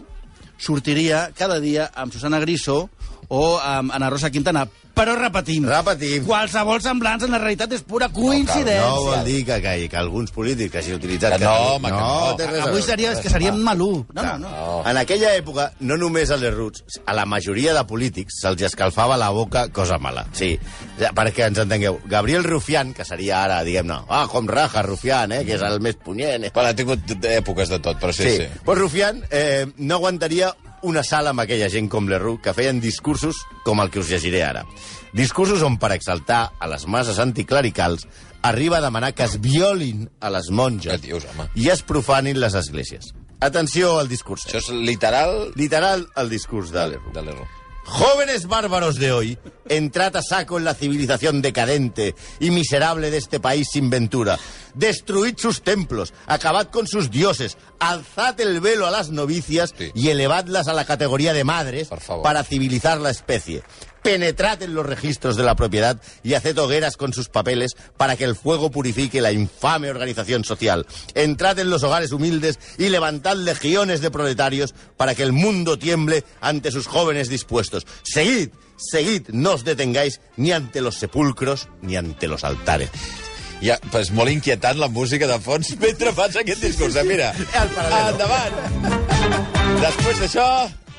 sortiria 0.59 1.29
cada 1.35 1.59
dia 1.59 1.89
amb 1.95 2.15
Susana 2.15 2.39
Griso 2.39 2.89
o 3.29 3.57
amb 3.62 3.93
Ana 3.93 4.09
Rosa 4.09 4.29
Quintana, 4.33 4.65
però 5.00 5.13
repetim, 5.15 5.63
Repetim. 5.69 6.25
qualsevol 6.27 6.81
semblança 6.83 7.24
en 7.27 7.31
la 7.31 7.38
realitat 7.39 7.71
és 7.71 7.83
pura 7.88 8.09
coincidència. 8.12 8.83
No 8.83 9.05
vol 9.05 9.21
dir 9.24 9.45
que, 9.48 9.59
que, 9.63 9.75
que 9.88 9.98
alguns 9.98 10.33
polítics 10.36 10.75
hagin 10.81 10.98
utilitzat... 10.98 11.38
Que 11.38 11.45
no, 11.45 11.53
home, 11.77 11.88
que 11.88 12.01
no. 12.01 12.33
té 12.36 12.48
res 12.50 12.65
a 12.65 12.67
Avui 12.67 12.83
seria, 12.83 13.13
és 13.15 13.21
que 13.24 13.31
seríem 13.31 13.62
malú. 13.63 14.03
No, 14.12 14.25
no, 14.25 14.36
no. 14.43 14.65
En 14.89 15.00
aquella 15.00 15.31
època, 15.39 15.69
no 15.79 15.95
només 16.01 16.33
a 16.36 16.39
les 16.41 16.51
Roots, 16.51 17.00
a 17.05 17.15
la 17.15 17.24
majoria 17.29 17.77
de 17.77 17.86
polítics 17.88 18.41
se'ls 18.43 18.65
escalfava 18.67 19.15
la 19.15 19.29
boca 19.31 19.69
cosa 19.71 20.01
mala. 20.03 20.25
Sí, 20.36 20.51
ja, 21.00 21.13
perquè 21.15 21.48
ens 21.48 21.63
entengueu. 21.63 22.01
Gabriel 22.12 22.43
Rufián, 22.43 22.91
que 22.98 23.07
seria 23.07 23.43
ara, 23.45 23.62
diguem-ne, 23.63 24.01
ah, 24.09 24.25
com 24.27 24.51
raja 24.51 24.83
Rufián, 24.83 25.31
eh, 25.38 25.45
que 25.48 25.55
és 25.55 25.63
el 25.63 25.79
més 25.86 25.95
punyent. 25.95 26.50
Eh? 26.50 26.51
Bueno, 26.53 26.74
ha 26.74 26.75
tingut 26.75 27.15
èpoques 27.29 27.71
de 27.71 27.79
tot, 27.79 28.01
però 28.01 28.12
sí, 28.12 28.36
sí. 28.36 28.50
Pues 28.65 28.81
Rufián 28.81 29.24
eh, 29.31 29.63
no 29.77 30.01
aguantaria 30.01 30.51
una 30.83 31.03
sala 31.03 31.31
amb 31.33 31.41
aquella 31.43 31.69
gent 31.69 31.89
com 31.89 32.07
l'Erru 32.09 32.38
que 32.41 32.53
feien 32.53 32.79
discursos 32.79 33.36
com 33.65 33.81
el 33.83 33.89
que 33.91 34.00
us 34.00 34.09
llegiré 34.09 34.43
ara. 34.43 34.65
Discursos 35.13 35.62
on, 35.65 35.77
per 35.81 35.91
exaltar 35.95 36.51
a 36.59 36.67
les 36.67 36.86
masses 36.88 37.19
anticlericals, 37.19 38.07
arriba 38.41 38.77
a 38.77 38.81
demanar 38.81 39.13
que 39.13 39.24
es 39.25 39.39
violin 39.41 40.07
a 40.21 40.29
les 40.29 40.50
monges 40.50 40.93
Què 40.93 41.01
dius, 41.09 41.25
home? 41.33 41.50
i 41.55 41.69
es 41.69 41.81
profanin 41.83 42.39
les 42.39 42.53
esglésies. 42.55 43.13
Atenció 43.41 43.98
al 44.00 44.07
discurs. 44.12 44.45
Això 44.48 44.59
és 44.59 44.69
literal 44.69 45.51
Literal 45.55 46.05
el 46.15 46.29
discurs 46.29 46.71
de 46.71 46.88
l'Erru. 46.89 47.12
de 47.13 47.21
l'error. 47.24 47.48
Jóvenes 47.89 48.46
bárbaros 48.46 48.98
de 48.98 49.12
hoy, 49.12 49.38
entrad 49.67 50.15
a 50.15 50.22
saco 50.22 50.60
en 50.60 50.63
la 50.63 50.75
civilización 50.75 51.41
decadente 51.41 52.13
y 52.39 52.51
miserable 52.51 53.10
de 53.10 53.17
este 53.17 53.39
país 53.39 53.67
sin 53.72 53.89
ventura. 53.89 54.38
Destruid 54.75 55.36
sus 55.38 55.63
templos, 55.63 56.13
acabad 56.27 56.67
con 56.67 56.86
sus 56.88 57.10
dioses, 57.10 57.58
alzad 57.79 58.39
el 58.41 58.62
velo 58.62 58.86
a 58.86 58.91
las 58.91 59.10
novicias 59.10 59.74
Sí. 59.75 59.91
y 59.96 60.10
elevadlas 60.10 60.67
a 60.67 60.74
la 60.74 60.86
categoría 60.86 61.34
de 61.34 61.43
madres 61.43 61.89
para 62.22 62.43
civilizar 62.43 63.00
la 63.00 63.10
especie. 63.10 63.63
Penetrad 64.03 64.62
en 64.63 64.74
los 64.74 64.86
registros 64.86 65.36
de 65.36 65.44
la 65.44 65.56
propiedad 65.56 66.01
y 66.24 66.34
haced 66.34 66.58
hogueras 66.58 66.98
con 66.98 67.13
sus 67.13 67.29
papeles 67.29 67.72
para 67.98 68.15
que 68.15 68.24
el 68.24 68.36
fuego 68.36 68.72
purifique 68.72 69.22
la 69.22 69.32
infame 69.32 69.89
organización 69.89 70.44
social. 70.44 70.86
Entrad 71.15 71.60
en 71.60 71.70
los 71.70 71.84
hogares 71.84 72.12
humildes 72.12 72.60
y 72.77 72.89
levantad 72.89 73.36
legiones 73.36 74.01
de 74.01 74.12
proletarios 74.12 74.74
para 74.98 75.15
que 75.15 75.24
el 75.24 75.32
mundo 75.34 75.77
tiemble 75.77 76.24
ante 76.41 76.72
sus 76.72 76.88
jóvenes 76.88 77.29
dispuestos. 77.29 77.86
Seguid, 78.03 78.50
seguid, 78.77 79.27
no 79.29 79.53
os 79.53 79.63
detengáis 79.63 80.22
ni 80.38 80.51
ante 80.51 80.82
los 80.82 80.96
sepulcros 80.96 81.68
ni 81.82 81.96
ante 81.98 82.27
los 82.27 82.44
altares. 82.44 82.89
Ja, 83.60 83.75
és 84.00 84.08
molt 84.15 84.32
inquietant 84.32 84.77
la 84.79 84.88
música 84.88 85.27
de 85.27 85.36
fons 85.44 85.74
mentre 85.84 86.13
fas 86.15 86.38
aquest 86.39 86.63
discurs. 86.63 86.96
Eh? 86.96 87.03
Mira, 87.03 87.34
El 87.36 87.74
paral·lel. 87.75 88.13
endavant. 88.13 89.84
Després 89.84 90.24
d'això, 90.24 90.48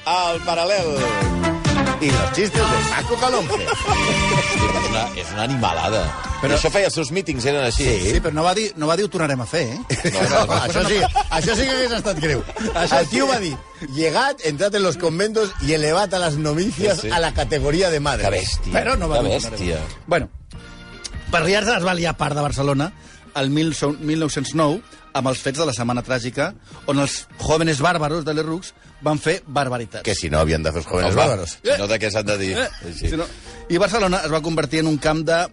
el 0.05 0.45
paral·lel. 0.45 1.70
Y 2.01 2.11
los 2.11 2.33
chistes 2.33 2.61
de 2.61 2.79
Paco 2.91 3.17
Calonge. 3.21 3.67
Però 3.67 4.81
és 4.81 4.89
una, 4.91 5.03
és 5.21 5.33
una 5.35 5.43
animalada. 5.45 6.01
Però 6.41 6.57
això 6.57 6.71
feia 6.73 6.89
els 6.89 6.95
seus 6.97 7.11
mítings, 7.13 7.45
eren 7.45 7.67
així. 7.67 7.85
Sí, 7.85 8.21
però 8.25 8.33
no 8.33 8.45
va 8.47 8.55
dir, 8.57 8.71
no 8.81 8.89
va 8.89 8.97
dir 8.97 9.05
ho 9.05 9.11
tornarem 9.13 9.43
a 9.45 9.47
fer, 9.47 9.67
eh? 9.75 9.81
No, 10.15 10.23
no, 10.31 10.45
no. 10.49 10.61
això, 10.63 10.85
sí, 10.89 10.97
això 11.29 11.57
sí 11.59 11.67
que 11.69 11.75
hagués 11.75 11.93
estat 11.99 12.21
greu. 12.23 12.41
El 12.81 13.09
tio 13.13 13.27
va 13.29 13.37
dir, 13.43 13.53
llegad, 13.93 14.41
entrad 14.49 14.75
en 14.75 14.83
los 14.83 14.97
conventos 14.97 15.53
y 15.61 15.75
elevad 15.75 16.15
a 16.15 16.19
las 16.19 16.37
novicias 16.37 17.01
Sí, 17.03 17.09
sí. 17.09 17.13
a 17.13 17.19
la 17.21 17.35
categoria 17.35 17.91
de 17.91 18.01
madres. 18.01 18.25
Que 18.29 18.39
bèstia. 18.39 18.73
Però 18.79 18.97
no 18.97 19.09
va 19.13 19.21
que 19.21 19.35
bèstia. 19.37 19.83
Bueno, 20.07 20.31
per 21.31 21.45
riar-se 21.45 21.77
es 21.77 21.85
va 21.87 21.95
liar 21.95 22.17
part 22.17 22.35
de 22.35 22.47
Barcelona 22.49 22.93
el 23.37 23.51
1909 23.51 24.81
amb 25.13 25.29
els 25.29 25.41
fets 25.43 25.59
de 25.59 25.67
la 25.67 25.75
Setmana 25.75 26.03
Tràgica, 26.07 26.53
on 26.87 26.99
els 27.03 27.27
jóvenes 27.43 27.81
bàrbaros 27.83 28.25
de 28.25 28.33
l'Errux 28.35 28.73
van 29.03 29.19
fer 29.19 29.41
barbaritats. 29.47 30.05
Que 30.05 30.15
si 30.15 30.31
no 30.31 30.39
havien 30.41 30.63
de 30.63 30.73
fer 30.73 30.83
els 30.83 30.89
jóvenes 30.91 31.13
Home, 31.15 31.23
bárbaros. 31.23 31.59
si 31.63 31.79
no, 31.79 31.87
de 31.89 31.99
què 32.03 32.11
s'han 32.13 32.27
de 32.27 32.39
dir? 32.39 32.53
Eh, 32.59 32.69
Així. 32.89 33.09
si 33.11 33.17
no... 33.17 33.27
I 33.71 33.79
Barcelona 33.79 34.23
es 34.27 34.33
va 34.33 34.41
convertir 34.43 34.81
en 34.83 34.89
un 34.91 34.99
camp 34.99 35.25
de 35.25 35.47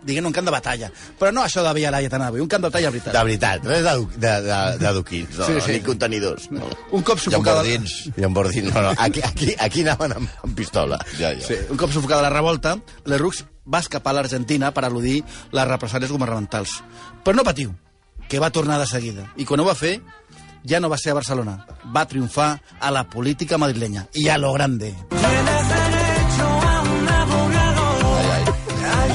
diguem 0.00 0.24
un 0.24 0.32
camp 0.32 0.46
de 0.48 0.52
batalla. 0.54 0.86
Però 1.18 1.28
no 1.32 1.42
això 1.44 1.60
de 1.60 1.72
Via 1.76 1.90
Laia 1.92 2.08
tan 2.08 2.22
un 2.22 2.48
camp 2.48 2.62
de 2.64 2.68
batalla 2.70 2.88
de 2.88 2.92
veritat. 2.98 3.12
De 3.12 3.24
veritat, 3.24 3.66
res 3.68 3.82
de, 3.84 3.92
de, 4.16 4.30
de, 4.46 4.60
de 4.80 4.92
duquins, 4.96 5.36
no, 5.36 5.44
Sí, 5.44 5.52
sí, 5.52 5.60
sí. 5.60 5.66
sí. 5.66 5.72
ni 5.72 5.80
contenidors. 5.84 6.50
No. 6.50 6.70
Un 6.96 7.02
cop 7.02 7.18
sufocada... 7.20 7.60
bordins. 7.60 8.08
I 8.16 8.24
amb 8.24 8.34
bordins, 8.34 8.72
no, 8.72 8.80
no. 8.86 8.94
Aquí, 8.96 9.20
aquí, 9.22 9.54
aquí 9.58 9.82
anaven 9.84 10.14
amb, 10.16 10.30
amb 10.42 10.56
pistola. 10.56 10.98
Ja, 11.18 11.34
ja. 11.36 11.44
Sí, 11.46 11.58
un 11.68 11.76
cop 11.76 11.92
sufocada 11.92 12.22
la 12.22 12.30
revolta, 12.32 12.78
l'Errux 13.04 13.44
va 13.70 13.82
escapar 13.84 14.14
a 14.14 14.20
l'Argentina 14.22 14.72
per 14.72 14.86
eludir 14.88 15.20
les 15.52 15.68
represàlies 15.68 16.10
governamentals. 16.10 16.78
Però 17.22 17.36
no 17.36 17.44
patiu, 17.44 17.74
que 18.28 18.40
va 18.40 18.48
tornar 18.50 18.80
de 18.80 18.88
seguida. 18.88 19.28
I 19.36 19.44
quan 19.44 19.60
ho 19.60 19.68
va 19.68 19.76
fer, 19.76 19.98
ja 20.64 20.80
no 20.80 20.88
va 20.88 20.98
ser 20.98 21.10
a 21.12 21.14
Barcelona. 21.14 21.66
Va 21.94 22.06
triomfar 22.06 22.60
a 22.80 22.90
la 22.90 23.04
política 23.04 23.58
madrilenya. 23.58 24.06
I 24.14 24.28
a 24.28 24.38
lo 24.38 24.52
grande. 24.52 24.94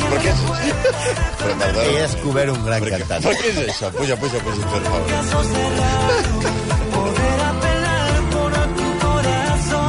Però 0.06 0.22
què 0.22 0.30
és 0.32 0.40
Però, 1.40 1.52
He 1.52 1.58
perdona, 1.60 1.84
descobert 2.02 2.50
un 2.54 2.64
gran 2.66 2.82
cantant. 2.90 3.24
però 3.24 3.36
què 3.42 3.50
és 3.54 3.58
això? 3.70 3.92
Puja, 3.98 4.16
puja, 4.18 4.40
puja, 4.46 4.62
per 4.72 4.82
favor. 4.90 6.62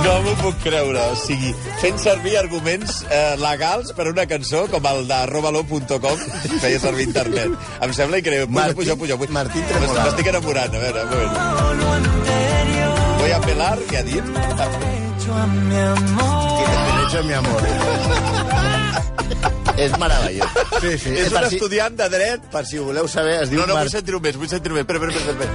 No 0.06 0.20
m'ho 0.22 0.34
puc 0.38 0.54
creure, 0.62 1.00
o 1.10 1.16
sigui, 1.18 1.48
fent 1.80 1.96
servir 1.98 2.36
arguments 2.38 3.00
eh, 3.10 3.34
legals 3.40 3.88
per 3.96 4.04
una 4.12 4.22
cançó 4.30 4.60
com 4.70 4.84
el 4.86 5.08
de 5.08 5.16
robalo.com 5.32 6.16
feia 6.62 6.78
servir 6.78 7.08
internet. 7.08 7.50
Em 7.82 7.90
sembla 7.96 8.18
increïble. 8.22 8.46
Puja, 8.46 8.60
Martín- 8.62 8.76
puja, 8.78 8.94
puja. 9.00 9.16
puja. 9.18 9.32
Martín 9.34 9.64
Tremolada. 9.66 10.04
M'estic 10.06 10.26
enamorant, 10.30 10.70
a 10.78 10.80
veure, 10.84 11.00
un 11.02 11.10
moment. 11.10 11.34
Voy 13.18 13.32
a 13.34 13.40
pelar, 13.48 13.74
què 13.90 13.96
ha 13.98 14.04
dit? 14.06 14.22
Que 14.22 14.30
te 17.16 17.20
mi 17.26 17.32
amor. 17.32 17.62
És 19.76 19.92
meravellós. 20.00 20.50
Sí, 20.80 20.92
sí. 21.02 21.10
És 21.18 21.28
per 21.34 21.42
un 21.44 21.50
si- 21.50 21.56
estudiant 21.58 21.94
de 21.98 22.06
dret. 22.14 22.40
Per 22.52 22.62
si 22.64 22.78
ho 22.78 22.84
voleu 22.92 23.06
saber, 23.10 23.42
es 23.42 23.50
diu 23.50 23.58
No, 23.60 23.66
no, 23.66 23.72
vull 23.74 23.82
Mar- 23.82 23.90
sentir-ho 23.98 24.20
més, 24.22 24.36
vull 24.38 24.48
sentir-ho 24.48 24.74
més. 24.78 24.82
Espera, 24.86 24.98
espera, 25.10 25.34
espera, 25.34 25.50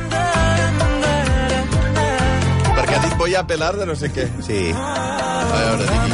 voy 3.31 3.39
a 3.39 3.47
pelar 3.47 3.77
de 3.77 3.85
no 3.85 3.95
sé 3.95 4.11
què. 4.11 4.27
Sí. 4.43 4.59
A 4.75 5.45
veure, 5.53 5.87
digui. 5.87 6.11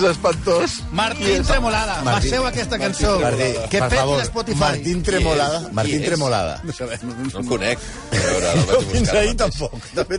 És 0.00 0.10
espantós. 0.10 0.70
Martín 0.92 1.42
Tremolada, 1.44 2.00
Martín- 2.02 2.30
passeu 2.30 2.46
aquesta 2.46 2.78
cançó. 2.78 3.18
Martí, 3.20 3.52
que 3.70 3.78
per 3.78 3.88
peti 3.88 3.96
favor, 3.96 4.20
l'Spotify. 4.20 4.58
Martín 4.58 5.02
Tremolada. 5.02 5.68
Martín? 5.72 6.04
Tremolada. 6.04 6.60
No 6.64 6.72
sabem. 6.72 6.98
No 7.32 7.40
el 7.40 7.46
conec. 7.46 7.78
A 8.10 8.16
veure, 8.16 8.52
el 8.52 8.64
vaig. 8.66 8.86
Fins 8.92 9.08
ahir 9.10 9.36
tampoc. 9.36 9.74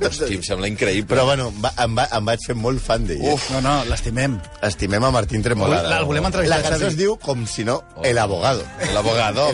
Hosti, 0.07 0.35
em 0.35 0.43
sembla 0.43 0.67
increïble. 0.67 1.07
Però 1.15 1.25
bueno, 1.25 1.51
va, 1.63 1.73
em, 1.83 1.95
va, 1.97 2.07
em 2.17 2.25
vaig 2.25 2.45
fer 2.45 2.55
molt 2.55 2.81
fan 2.81 3.07
d'ell. 3.07 3.21
Uf. 3.33 3.49
No, 3.51 3.61
no, 3.61 3.83
l'estimem. 3.85 4.39
Estimem 4.61 5.03
a 5.03 5.11
Martín 5.11 5.41
Tremolada. 5.41 5.97
El 5.97 6.05
volem 6.05 6.25
entrevistar, 6.25 6.59
La 6.61 6.69
cançó 6.69 6.87
es 6.87 6.97
diu, 6.97 7.17
com 7.19 7.45
si 7.47 7.63
no, 7.65 7.83
El 8.03 8.17
Abogado. 8.17 8.63
El 8.79 8.89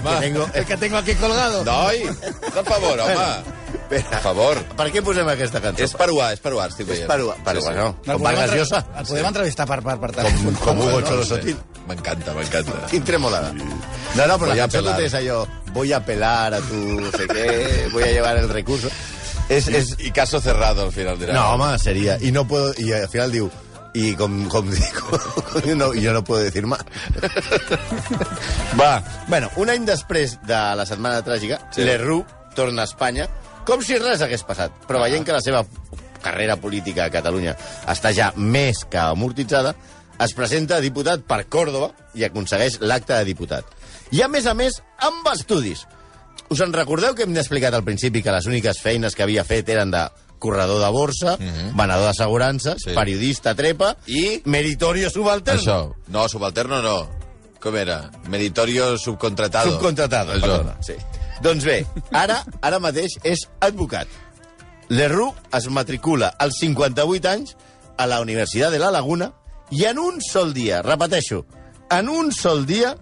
que 0.01 0.07
home. 0.09 0.19
tengo, 0.19 0.49
El 0.53 0.65
que 0.65 0.77
tengo 0.77 0.97
aquí 0.97 1.13
colgado. 1.15 1.63
Noi, 1.63 2.03
per 2.53 2.65
favor, 2.65 2.99
home. 2.99 3.56
Per 3.89 4.19
favor. 4.21 4.59
Per 4.77 4.87
què 4.91 5.01
posem 5.03 5.27
aquesta 5.31 5.61
cançó? 5.63 5.83
És 5.85 5.93
peruà, 5.95 6.31
és 6.35 6.41
peruà, 6.43 6.65
estic 6.67 6.85
És 6.87 6.93
veient. 6.93 7.09
peruà, 7.11 7.35
però 7.45 7.61
Sí, 7.61 7.61
sí. 7.61 7.67
bueno, 7.73 7.85
El 8.05 8.17
com 8.17 8.27
entre- 8.27 8.57
Llosa. 8.57 8.81
El 8.99 9.05
podem 9.05 9.25
entrevistar 9.31 9.67
per, 9.67 9.81
per, 9.83 9.97
per 9.99 10.11
Com, 10.13 10.23
telèfon. 10.23 10.55
com 10.63 10.81
Hugo 10.81 10.99
No, 11.01 11.07
Cholo 11.07 11.23
sí. 11.23 11.29
Sotil. 11.29 11.57
M'encanta, 11.87 12.33
m'encanta. 12.33 12.85
Quin 12.91 13.03
tremolada. 13.03 13.53
No, 13.53 14.27
no, 14.27 14.37
però 14.39 14.47
Voy 14.49 14.57
la 14.57 14.63
a 14.63 14.67
cançó 14.67 14.99
és 14.99 15.13
allò, 15.13 15.45
voy 15.73 15.93
a 15.93 16.01
pelar 16.03 16.53
a 16.55 16.59
tu, 16.59 16.75
no 16.75 17.11
sé 17.11 17.27
què, 17.27 17.91
voy 17.93 18.03
a 18.03 18.11
llevar 18.11 18.35
el 18.37 18.49
recurso. 18.49 18.89
És, 19.47 19.69
és, 19.69 19.93
I 19.99 20.11
caso 20.11 20.41
cerrado 20.41 20.83
al 20.83 20.91
final 20.91 21.17
dirà. 21.17 21.31
no, 21.33 21.53
home, 21.53 21.77
seria. 21.79 22.17
I, 22.19 22.31
no 22.33 22.45
puedo, 22.45 22.73
i 22.77 22.91
al 22.91 23.07
final 23.07 23.31
diu, 23.31 23.49
i 23.93 24.13
com, 24.19 24.49
com 24.51 24.67
dic, 24.69 24.99
no, 25.77 25.93
jo 25.95 26.11
no 26.11 26.23
puedo 26.25 26.43
decir 26.43 26.65
más. 26.67 26.83
Va, 28.79 29.01
bueno, 29.27 29.49
un 29.55 29.69
any 29.69 29.85
després 29.87 30.37
de 30.45 30.59
la 30.75 30.85
Setmana 30.85 31.23
Tràgica, 31.23 31.59
Sí. 31.71 31.83
Lerroux 31.87 32.25
torna 32.55 32.81
a 32.83 32.85
Espanya 32.85 33.27
com 33.67 33.83
si 33.83 33.97
res 33.99 34.23
hagués 34.23 34.45
passat, 34.47 34.71
però 34.87 35.01
veient 35.03 35.25
que 35.27 35.35
la 35.35 35.43
seva 35.43 35.65
carrera 36.23 36.55
política 36.59 37.05
a 37.05 37.13
Catalunya 37.13 37.53
està 37.91 38.13
ja 38.15 38.31
més 38.35 38.85
que 38.89 38.99
amortitzada, 39.01 39.75
es 40.23 40.33
presenta 40.33 40.77
a 40.77 40.83
diputat 40.83 41.25
per 41.27 41.43
Còrdoba 41.51 41.91
i 42.17 42.23
aconsegueix 42.25 42.79
l'acte 42.81 43.13
de 43.13 43.27
diputat. 43.27 43.67
I, 44.15 44.23
a 44.23 44.29
més 44.31 44.47
a 44.47 44.55
més, 44.57 44.79
amb 45.03 45.27
estudis. 45.33 45.83
Us 46.49 46.63
en 46.63 46.71
recordeu 46.73 47.13
que 47.13 47.27
hem 47.27 47.35
explicat 47.35 47.75
al 47.75 47.83
principi 47.83 48.23
que 48.23 48.31
les 48.31 48.47
úniques 48.47 48.79
feines 48.79 49.13
que 49.13 49.25
havia 49.27 49.43
fet 49.43 49.69
eren 49.69 49.91
de 49.91 50.05
corredor 50.39 50.79
de 50.79 50.89
borsa, 50.93 51.35
mm 51.37 51.49
-hmm. 51.49 51.75
venedor 51.75 52.05
d'assegurances, 52.05 52.81
Sí. 52.83 52.93
periodista 52.93 53.53
trepa 53.55 53.97
I? 54.05 54.41
meritorio 54.45 55.09
subalterno. 55.09 55.61
Això. 55.61 55.93
No, 56.07 56.29
subalterno 56.29 56.81
no. 56.81 57.09
Com 57.59 57.75
era? 57.75 58.09
Meritorio 58.29 58.97
subcontratado. 58.97 59.71
Subcontratado, 59.71 60.33
Això. 60.33 60.41
perdona. 60.41 60.77
Sí. 60.81 60.93
Doncs 61.43 61.65
bé, 61.67 61.81
ara 62.11 62.41
ara 62.61 62.79
mateix 62.81 63.17
és 63.23 63.45
advocat. 63.61 64.07
Lerroux 64.89 65.35
es 65.57 65.67
matricula 65.69 66.31
als 66.39 66.59
58 66.61 67.29
anys 67.29 67.55
a 67.97 68.07
la 68.07 68.21
Universitat 68.21 68.71
de 68.71 68.79
la 68.79 68.91
Laguna 68.93 69.31
i 69.71 69.83
en 69.85 69.99
un 69.99 70.21
sol 70.23 70.53
dia, 70.55 70.81
repeteixo, 70.81 71.43
en 71.91 72.09
un 72.09 72.31
sol 72.31 72.65
dia 72.65 72.95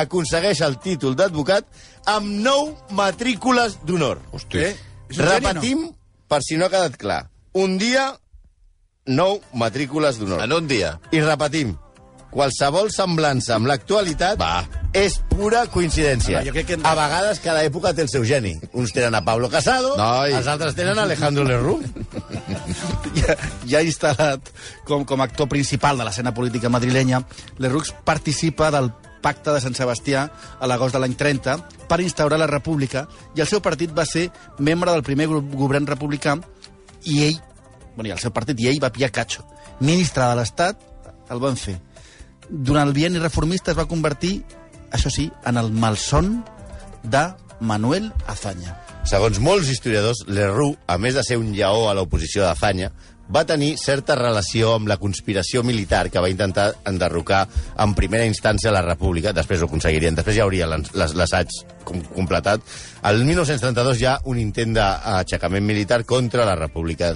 aconsegueix 0.00 0.60
el 0.66 0.76
títol 0.82 1.16
d'advocat 1.18 1.66
amb 2.10 2.28
nou 2.44 2.74
matrícules 2.96 3.78
d'honor. 3.86 4.20
Hosti. 4.32 4.64
Eh? 4.68 4.74
Repetim, 5.16 5.88
per 6.28 6.40
si 6.46 6.58
no 6.60 6.68
ha 6.68 6.72
quedat 6.72 6.98
clar. 7.00 7.22
Un 7.58 7.78
dia, 7.80 8.12
nou 9.10 9.40
matrícules 9.58 10.20
d'honor. 10.20 10.44
En 10.44 10.54
un 10.54 10.68
dia. 10.70 10.98
I 11.10 11.24
repetim, 11.24 11.74
qualsevol 12.30 12.92
semblança 12.94 13.56
amb 13.56 13.70
l'actualitat 13.70 14.38
Va. 14.40 14.79
És 14.96 15.18
pura 15.30 15.64
coincidència. 15.70 16.40
Home, 16.40 16.48
jo 16.48 16.54
crec 16.54 16.66
que 16.70 16.78
A 16.82 16.94
vegades 16.98 17.40
cada 17.42 17.62
època 17.66 17.92
té 17.94 18.02
el 18.02 18.10
seu 18.10 18.24
geni. 18.26 18.56
Uns 18.72 18.92
tenen 18.94 19.14
a 19.14 19.22
Pablo 19.24 19.50
Casado, 19.50 19.94
Noi. 19.98 20.34
els 20.34 20.48
altres 20.50 20.74
tenen 20.74 20.98
a 20.98 21.04
Alejandro 21.06 21.44
Lerroux. 21.44 21.84
ja, 23.20 23.36
ja 23.66 23.82
instal·lat 23.86 24.50
com, 24.88 25.04
com 25.04 25.20
a 25.20 25.28
actor 25.28 25.48
principal 25.48 25.98
de 25.98 26.06
l'escena 26.08 26.34
política 26.34 26.72
madrilenya, 26.72 27.22
Lerroux 27.58 27.94
participa 28.04 28.70
del 28.74 28.90
pacte 29.20 29.52
de 29.52 29.60
Sant 29.60 29.76
Sebastià 29.76 30.24
a 30.58 30.68
l'agost 30.68 30.96
de 30.96 31.02
l'any 31.02 31.14
30 31.14 31.56
per 31.88 32.00
instaurar 32.00 32.38
la 32.40 32.48
república 32.48 33.04
i 33.36 33.44
el 33.44 33.48
seu 33.50 33.60
partit 33.60 33.92
va 33.92 34.06
ser 34.08 34.30
membre 34.58 34.94
del 34.94 35.04
primer 35.04 35.28
grup 35.28 35.52
govern 35.54 35.86
republicà 35.86 36.38
i 37.04 37.22
ell, 37.28 37.36
bueno, 37.94 38.08
i 38.08 38.14
el 38.16 38.22
seu 38.22 38.32
partit 38.32 38.58
i 38.60 38.70
ell 38.72 38.80
va 38.82 38.92
pillar 38.92 39.12
Cacho. 39.12 39.44
Ministre 39.80 40.24
de 40.24 40.40
l'Estat 40.40 40.80
el 41.30 41.40
van 41.40 41.56
fer. 41.56 41.78
Durant 42.50 42.88
el 42.88 42.96
bienni 42.96 43.20
reformista 43.22 43.70
es 43.70 43.78
va 43.78 43.86
convertir, 43.86 44.40
això 44.90 45.10
sí, 45.10 45.30
en 45.46 45.56
el 45.56 45.70
malson 45.72 46.42
de 47.02 47.28
Manuel 47.60 48.12
Azaña. 48.26 48.76
Segons 49.08 49.38
molts 49.40 49.68
historiadors, 49.72 50.24
Lerroux, 50.28 50.76
a 50.86 50.98
més 50.98 51.14
de 51.16 51.22
ser 51.24 51.38
un 51.40 51.52
lleó 51.54 51.88
a 51.88 51.94
l'oposició 51.96 52.44
d'Azanya, 52.44 52.90
va 53.30 53.44
tenir 53.46 53.76
certa 53.78 54.16
relació 54.18 54.72
amb 54.74 54.88
la 54.90 54.96
conspiració 54.98 55.62
militar 55.62 56.08
que 56.10 56.18
va 56.20 56.28
intentar 56.32 56.72
enderrocar 56.90 57.44
en 57.78 57.94
primera 57.94 58.26
instància 58.26 58.72
la 58.74 58.82
República. 58.82 59.32
Després 59.32 59.62
ho 59.62 59.68
aconseguirien, 59.70 60.16
després 60.18 60.36
ja 60.36 60.42
hauria 60.42 60.66
l'assaig 60.66 61.52
com- 61.86 62.02
completat. 62.16 62.60
El 63.06 63.22
1932 63.24 64.00
hi 64.02 64.08
ha 64.10 64.16
un 64.26 64.40
intent 64.42 64.74
d'aixecament 64.74 65.64
militar 65.64 66.02
contra 66.04 66.44
la 66.44 66.56
República 66.58 67.14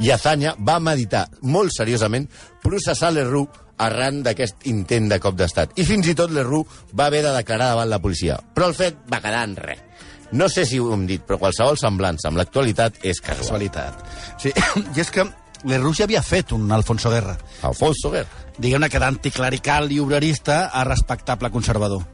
i 0.00 0.10
Azanya 0.14 0.54
va 0.58 0.78
meditar 0.80 1.26
molt 1.42 1.74
seriosament 1.74 2.28
processar 2.62 3.12
Lerroux 3.12 3.48
arran 3.78 4.22
d'aquest 4.26 4.66
intent 4.70 5.08
de 5.10 5.18
cop 5.22 5.36
d'estat. 5.38 5.74
I 5.78 5.86
fins 5.86 6.08
i 6.10 6.14
tot 6.18 6.32
Lerroux 6.34 6.66
va 6.94 7.06
haver 7.06 7.22
de 7.26 7.34
declarar 7.36 7.72
davant 7.74 7.90
la 7.90 8.00
policia. 8.02 8.38
Però 8.54 8.70
el 8.70 8.76
fet 8.78 9.04
va 9.10 9.22
quedar 9.24 9.44
en 9.48 9.56
res. 9.56 9.84
No 10.30 10.48
sé 10.52 10.66
si 10.68 10.78
ho 10.78 10.90
hem 10.92 11.06
dit, 11.08 11.22
però 11.24 11.38
qualsevol 11.40 11.78
semblança 11.80 12.28
amb 12.28 12.36
l'actualitat 12.36 12.98
és 13.02 13.20
casual. 13.24 13.62
Casualitat. 13.64 14.02
Sí, 14.42 14.52
i 14.96 15.00
és 15.00 15.12
que 15.14 15.24
Lerroux 15.64 15.96
ja 15.96 16.04
havia 16.04 16.22
fet 16.22 16.52
un 16.52 16.70
Alfonso 16.72 17.10
Guerra. 17.10 17.38
Alfonso 17.66 18.12
Guerra. 18.12 18.44
Diguem-ne 18.58 18.90
que 18.90 19.00
d'anticlerical 19.00 19.90
i 19.92 20.00
obrerista 20.02 20.66
a 20.68 20.84
respectable 20.84 21.50
conservador. 21.50 22.04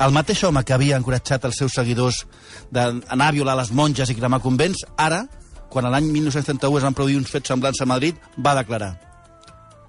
El 0.00 0.14
mateix 0.16 0.40
home 0.48 0.62
que 0.64 0.72
havia 0.72 0.96
encoratjat 0.96 1.44
els 1.44 1.58
seus 1.60 1.74
seguidors 1.76 2.22
d'anar 2.72 3.26
a 3.28 3.36
violar 3.36 3.58
les 3.58 3.70
monges 3.76 4.08
i 4.08 4.16
cremar 4.16 4.40
convents, 4.40 4.86
ara, 4.96 5.26
quan 5.70 5.86
l'any 5.92 6.08
1931 6.08 6.78
es 6.78 6.86
van 6.88 6.96
produir 6.96 7.18
uns 7.20 7.30
fets 7.30 7.52
semblants 7.52 7.82
a 7.82 7.86
Madrid, 7.86 8.16
va 8.38 8.56
declarar 8.58 8.94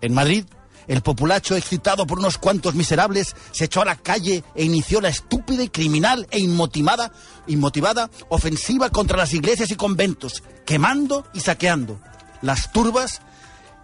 En 0.01 0.13
Madrid, 0.13 0.45
el 0.87 1.01
populacho, 1.01 1.55
excitado 1.55 2.05
por 2.07 2.19
unos 2.19 2.37
cuantos 2.37 2.75
miserables, 2.75 3.35
se 3.51 3.65
echó 3.65 3.81
a 3.81 3.85
la 3.85 3.95
calle 3.95 4.43
e 4.55 4.63
inició 4.63 5.01
la 5.01 5.09
estúpida 5.09 5.63
y 5.63 5.69
criminal 5.69 6.27
e 6.31 6.39
inmotivada, 6.39 7.11
inmotivada 7.47 8.09
ofensiva 8.29 8.89
contra 8.89 9.17
las 9.17 9.33
iglesias 9.33 9.71
y 9.71 9.75
conventos, 9.75 10.43
quemando 10.65 11.25
y 11.33 11.39
saqueando. 11.41 11.99
Las 12.41 12.71
turbas 12.71 13.21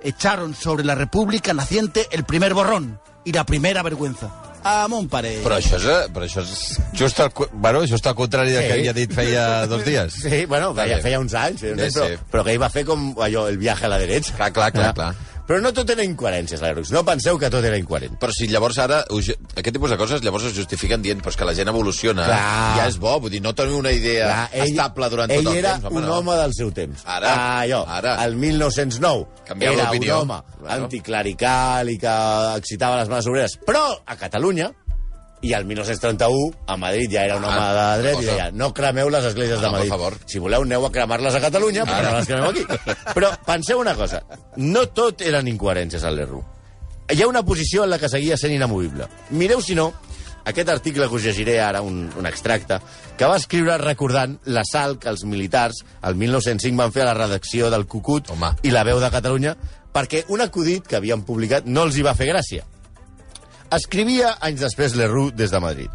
echaron 0.02 0.56
sobre 0.56 0.84
la 0.84 0.96
República 0.96 1.54
naciente 1.54 2.08
el 2.12 2.24
primer 2.24 2.54
borrón 2.54 3.00
y 3.26 3.32
la 3.34 3.46
primera 3.46 3.84
vergüenza. 3.84 4.32
A 4.64 4.88
mon 4.90 5.08
pare. 5.08 5.38
Però 5.46 5.56
això 5.56 5.78
és, 5.78 5.86
eh, 5.86 6.10
però 6.12 6.26
això 6.26 6.42
és 6.42 6.80
just 6.98 7.20
el, 7.24 7.30
bueno, 7.54 7.86
just 7.88 8.06
el 8.06 8.16
contrari 8.16 8.52
del 8.52 8.64
Sí. 8.64 8.68
que 8.68 8.74
havia 8.74 8.94
dit 8.94 9.14
feia 9.14 9.66
dos 9.68 9.86
dies. 9.86 10.14
Sí, 10.14 10.46
bueno, 10.46 10.72
Està 10.74 10.84
feia, 10.84 10.98
feia 11.02 11.20
uns 11.22 11.34
anys, 11.34 11.62
feia 11.62 11.74
uns 11.74 11.82
Sí, 11.82 11.86
anys 11.86 11.96
però, 11.96 12.08
sí. 12.10 12.24
però 12.32 12.44
que 12.44 12.52
ell 12.52 12.62
va 12.62 12.70
fer 12.70 12.84
com 12.86 13.14
allò, 13.22 13.48
el 13.48 13.58
viaje 13.58 13.86
a 13.86 13.88
la 13.88 13.98
derecha. 14.00 14.34
Clar, 14.36 14.52
clar, 14.52 14.72
clar, 14.74 14.90
Ah. 14.90 14.94
clar. 14.94 15.16
Però 15.48 15.62
no 15.64 15.72
tot 15.72 15.90
era 15.94 16.04
incoherències, 16.04 16.60
Lerroux. 16.60 16.90
No 16.92 17.06
penseu 17.08 17.38
que 17.40 17.50
tot 17.50 17.64
era 17.64 17.78
incoherent. 17.80 18.18
Però 18.20 18.34
si 18.36 18.50
llavors 18.52 18.78
ara, 18.84 19.06
us- 19.16 19.30
aquest 19.56 19.72
tipus 19.78 19.90
de 19.94 19.98
coses 19.98 20.22
llavors 20.22 20.44
es 20.50 20.54
justifiquen 20.58 21.02
dient 21.02 21.22
pues, 21.24 21.38
que 21.40 21.46
la 21.48 21.54
gent 21.56 21.70
evoluciona, 21.72 22.26
Clar. 22.26 22.76
ja 22.82 22.88
és 22.90 22.98
bo, 23.00 23.14
vull 23.24 23.32
dir, 23.32 23.40
no 23.42 23.54
teniu 23.56 23.78
una 23.80 23.94
idea 23.96 24.28
Clar, 24.28 24.66
estable 24.68 25.10
durant 25.10 25.32
ell 25.32 25.44
tot 25.46 25.54
el 25.54 25.60
era 25.62 25.74
temps. 25.80 25.92
un 25.96 26.04
no. 26.06 26.18
home 26.18 26.36
del 26.36 26.54
seu 26.54 26.72
temps. 26.76 27.02
Ara, 27.06 27.32
Ah, 27.34 27.62
allò, 27.62 27.86
ara. 27.88 28.18
el 28.26 28.36
1909. 28.36 29.26
Canviar 29.48 29.74
era 29.74 29.92
un 29.92 30.10
home 30.12 30.42
Claro. 30.60 30.84
anticlerical 30.84 31.90
i 31.90 31.98
que 31.98 32.16
excitava 32.58 33.00
les 33.00 33.08
mans 33.10 33.26
obreres. 33.28 33.58
Però 33.66 33.86
a 34.06 34.16
Catalunya, 34.18 34.72
i 35.42 35.54
al 35.54 35.66
1931, 35.66 36.52
a 36.66 36.78
Madrid 36.78 37.12
ja 37.14 37.24
era 37.26 37.36
un 37.38 37.44
home 37.46 37.54
Ah, 37.60 37.96
de 37.98 38.02
dret 38.04 38.22
i 38.22 38.26
deia 38.26 38.50
no 38.52 38.72
cremeu 38.74 39.10
les 39.10 39.24
esglésies 39.26 39.60
Ah, 39.60 39.62
de 39.68 39.72
Madrid. 39.72 39.90
favor. 39.90 40.18
Si 40.26 40.40
voleu, 40.40 40.64
aneu 40.64 40.86
a 40.86 40.92
cremar-les 40.92 41.36
a 41.36 41.42
Catalunya, 41.42 41.86
però 41.86 42.12
no 42.12 42.18
les 42.18 42.28
cremeu 42.28 42.50
aquí. 42.50 42.66
Però 43.14 43.32
penseu 43.46 43.80
una 43.80 43.94
cosa, 43.96 44.24
no 44.58 44.88
tot 44.90 45.22
eren 45.22 45.48
incoherències 45.48 46.04
al 46.04 46.16
Lerroux. 46.16 46.44
Hi 47.10 47.22
ha 47.22 47.28
una 47.28 47.44
posició 47.44 47.84
en 47.86 47.92
la 47.92 48.00
que 48.00 48.10
seguia 48.10 48.36
sent 48.38 48.52
inamovible. 48.54 49.06
Mireu, 49.30 49.62
si 49.62 49.76
no, 49.76 49.94
aquest 50.44 50.70
article 50.70 51.08
que 51.08 51.16
us 51.16 51.24
llegiré 51.24 51.60
ara, 51.62 51.82
un, 51.82 52.10
un 52.18 52.26
extracte, 52.26 52.80
que 53.18 53.26
va 53.26 53.38
escriure 53.38 53.78
recordant 53.78 54.40
l'assalt 54.46 55.00
que 55.04 55.10
els 55.10 55.24
militars 55.24 55.84
el 56.04 56.16
1905 56.16 56.76
van 56.82 56.92
fer 56.92 57.04
a 57.04 57.12
la 57.12 57.14
redacció 57.14 57.70
del 57.70 57.86
Cucut 57.86 58.30
Home. 58.32 58.56
i 58.64 58.72
la 58.72 58.84
veu 58.84 59.00
de 59.00 59.10
Catalunya 59.12 59.56
perquè 59.94 60.26
un 60.30 60.42
acudit 60.42 60.86
que 60.88 60.96
havien 60.98 61.24
publicat 61.24 61.66
no 61.66 61.84
els 61.84 61.96
hi 61.98 62.02
va 62.04 62.14
fer 62.14 62.28
gràcia. 62.28 62.66
Escrivia 63.72 64.38
anys 64.42 64.62
després 64.62 64.96
Lerroux 64.96 65.32
des 65.36 65.52
de 65.52 65.60
Madrid. 65.60 65.90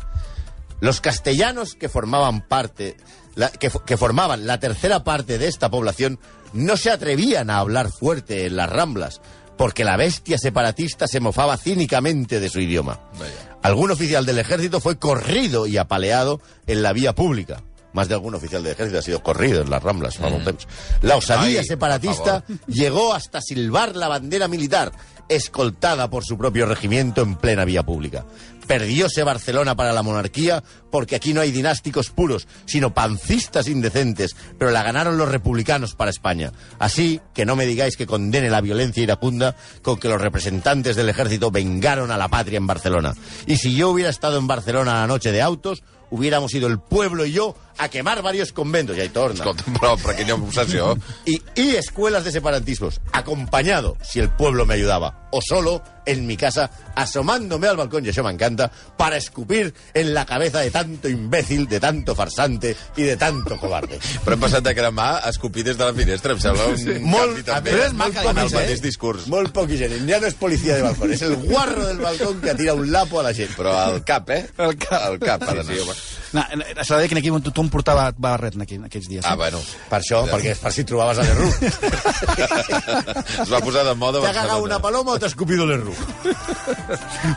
Los 0.81 1.01
castellanos 1.01 1.75
que 1.75 1.89
formaban 1.89 2.41
parte, 2.47 2.97
la- 3.35 3.51
que, 3.51 3.71
fo- 3.71 3.85
que 3.85 3.97
formaban 3.97 4.47
la 4.47 4.59
tercera 4.59 5.05
parte 5.05 5.39
de 5.39 5.47
esta 5.49 5.71
población 5.71 6.19
no 6.53 6.77
se 6.77 6.91
atrevían 6.91 7.51
a 7.51 7.59
hablar 7.59 7.91
fuerte 7.91 8.47
en 8.47 8.57
las 8.57 8.69
ramblas, 8.69 9.21
porque 9.57 9.85
la 9.85 9.97
bestia 9.97 10.39
separatista 10.39 11.07
se 11.07 11.21
mofaba 11.21 11.57
cínicamente 11.57 12.41
de 12.41 12.49
su 12.51 12.61
idioma. 12.61 13.01
Vaya. 13.19 13.33
Algún 13.63 13.91
oficial 13.93 14.27
del 14.27 14.39
ejército 14.41 14.81
fue 14.81 14.99
corrido 14.99 15.67
y 15.67 15.77
apaleado 15.79 16.41
en 16.67 16.83
la 16.83 16.93
vía 16.93 17.15
pública. 17.15 17.63
Más 17.93 18.09
de 18.09 18.15
algún 18.15 18.35
oficial 18.35 18.63
del 18.63 18.73
ejército 18.73 18.99
ha 18.99 19.03
sido 19.03 19.23
corrido 19.23 19.61
en 19.63 19.71
las 19.71 19.83
ramblas. 19.83 20.17
temps. 20.17 20.67
La 21.03 21.15
osadía 21.17 21.61
Ay, 21.61 21.67
separatista 21.67 22.43
llegó 22.67 23.13
hasta 23.15 23.41
silbar 23.43 23.95
la 23.97 24.09
bandera 24.09 24.49
militar, 24.49 24.91
escoltada 25.35 26.11
por 26.11 26.25
su 26.25 26.37
propio 26.39 26.67
regimiento 26.67 27.23
en 27.23 27.37
plena 27.37 27.65
vía 27.65 27.83
pública. 27.83 28.25
Perdióse 28.67 29.25
Barcelona 29.25 29.75
para 29.75 29.93
la 29.93 30.03
monarquía 30.03 30.63
porque 30.91 31.17
aquí 31.17 31.35
no 31.35 31.41
hay 31.41 31.51
dinásticos 31.51 32.11
puros, 32.11 32.47
sino 32.65 32.95
pancistas 32.95 33.67
indecentes, 33.67 34.37
pero 34.59 34.71
la 34.71 34.83
ganaron 34.83 35.19
los 35.19 35.29
republicanos 35.29 35.95
para 35.95 36.11
España. 36.11 36.53
Así 36.79 37.21
que 37.35 37.45
no 37.45 37.57
me 37.57 37.67
digáis 37.67 37.97
que 37.97 38.07
condene 38.07 38.51
la 38.51 38.61
violencia 38.61 39.03
iracunda 39.03 39.57
con 39.83 39.99
que 39.99 40.09
los 40.09 40.21
representantes 40.21 40.97
del 40.97 41.09
ejército 41.09 41.51
vengaron 41.51 42.11
a 42.11 42.17
la 42.17 42.29
patria 42.29 42.59
en 42.59 42.67
Barcelona. 42.67 43.15
Y 43.47 43.57
si 43.57 43.75
yo 43.75 43.91
hubiera 43.91 44.11
estado 44.11 44.39
en 44.39 44.47
Barcelona 44.47 45.01
la 45.01 45.07
noche 45.07 45.33
de 45.33 45.43
autos, 45.43 45.83
hubiéramos 46.11 46.55
ido 46.55 46.69
el 46.69 46.79
pueblo 46.79 47.25
y 47.25 47.33
yo 47.33 47.57
a 47.79 47.89
quemar 47.89 48.23
varios 48.23 48.53
conventos, 48.53 48.97
y 48.97 49.01
ahí 49.01 49.09
torna. 49.09 49.35
Escolta, 49.35 49.65
però 49.81 49.97
per 49.97 50.17
quina 50.17 50.35
obsessió. 50.35 50.97
y, 51.25 51.43
y 51.55 51.77
escuelas 51.77 52.25
de 52.25 52.33
separatismos, 52.33 53.01
acompañado, 53.13 53.97
si 54.03 54.21
el 54.21 54.29
pueblo 54.31 54.67
me 54.67 54.75
ayudaba, 54.75 55.29
o 55.33 55.41
solo, 55.41 55.83
en 56.05 56.27
mi 56.27 56.37
casa, 56.37 56.71
asomándome 56.95 57.67
al 57.69 57.77
balcón, 57.77 58.05
y 58.05 58.11
eso 58.11 58.23
me 58.23 58.31
encanta, 58.31 58.71
para 58.97 59.17
escupir 59.17 59.73
en 59.95 60.13
la 60.15 60.27
cabeza 60.27 60.61
de 60.61 60.71
tanto 60.71 61.09
imbécil, 61.09 61.69
de 61.69 61.81
tanto 61.81 62.15
farsante 62.15 62.77
y 62.97 63.03
de 63.03 63.17
tanto 63.17 63.59
cobarde. 63.59 63.99
Però 64.25 64.35
hem 64.37 64.41
passat 64.43 64.65
de 64.67 64.75
cremar 64.75 65.21
a 65.25 65.31
escopir 65.31 65.65
des 65.65 65.79
de 65.79 65.85
la 65.85 65.95
finestra. 65.95 66.33
Em 66.37 66.41
sembla 66.41 66.67
un 66.69 67.07
Molt- 67.09 67.33
canvi 67.33 67.43
també. 67.47 67.73
però 67.73 67.87
és 67.87 67.95
la 67.97 68.31
en 68.31 68.39
el 68.39 68.51
mateix 68.53 68.79
eh? 68.79 68.83
discurs. 68.83 69.27
Molt 69.33 69.53
poc 69.57 69.71
higiene. 69.71 69.99
Ya 70.07 70.21
no 70.21 70.27
es 70.27 70.35
policía 70.35 70.77
de 70.77 70.83
balcón, 70.83 71.13
es 71.13 71.23
el 71.23 71.37
guarro 71.37 71.87
del 71.87 71.99
balcón 71.99 72.41
que 72.41 72.55
tira 72.55 72.75
un 72.75 72.91
lapo 72.93 73.21
a 73.21 73.23
la 73.23 73.33
gent. 73.35 73.55
Però 73.57 73.73
al 73.79 74.05
cap, 74.05 74.29
eh? 74.31 74.47
Al 74.59 74.77
cap. 74.77 75.01
Al 75.03 75.19
cap, 75.19 75.43
ha 75.43 75.55
d'anar. 75.55 75.65
No, 75.65 75.73
S'ha 75.73 75.75
de 75.75 76.22
dir 76.33 77.09
que 77.09 77.15
en 77.15 77.21
aquell 77.21 77.33
moment 77.35 77.45
tothom 77.45 77.69
portava 77.73 78.07
barret 78.17 78.57
en 78.57 78.65
aquells 78.65 79.09
dies. 79.09 79.25
Ah, 79.25 79.35
eh? 79.35 79.37
bueno. 79.37 79.61
Per 79.91 79.99
això, 80.01 80.23
perquè 80.31 80.55
és 80.55 80.63
per 80.63 80.73
si 80.73 80.85
trobaves 80.89 81.21
a 81.21 81.27
l'Erru. 81.27 81.49
Es 83.43 83.51
va 83.51 83.61
posar 83.65 83.85
de 83.85 83.95
moda 83.99 84.21
a 84.21 84.27
T'ha 84.27 84.35
cagat 84.37 84.63
una 84.63 84.79
paloma 84.83 85.17
o 85.17 85.19
t'ha 85.21 85.29
escupido 85.31 85.67
l'Erru? 85.67 85.95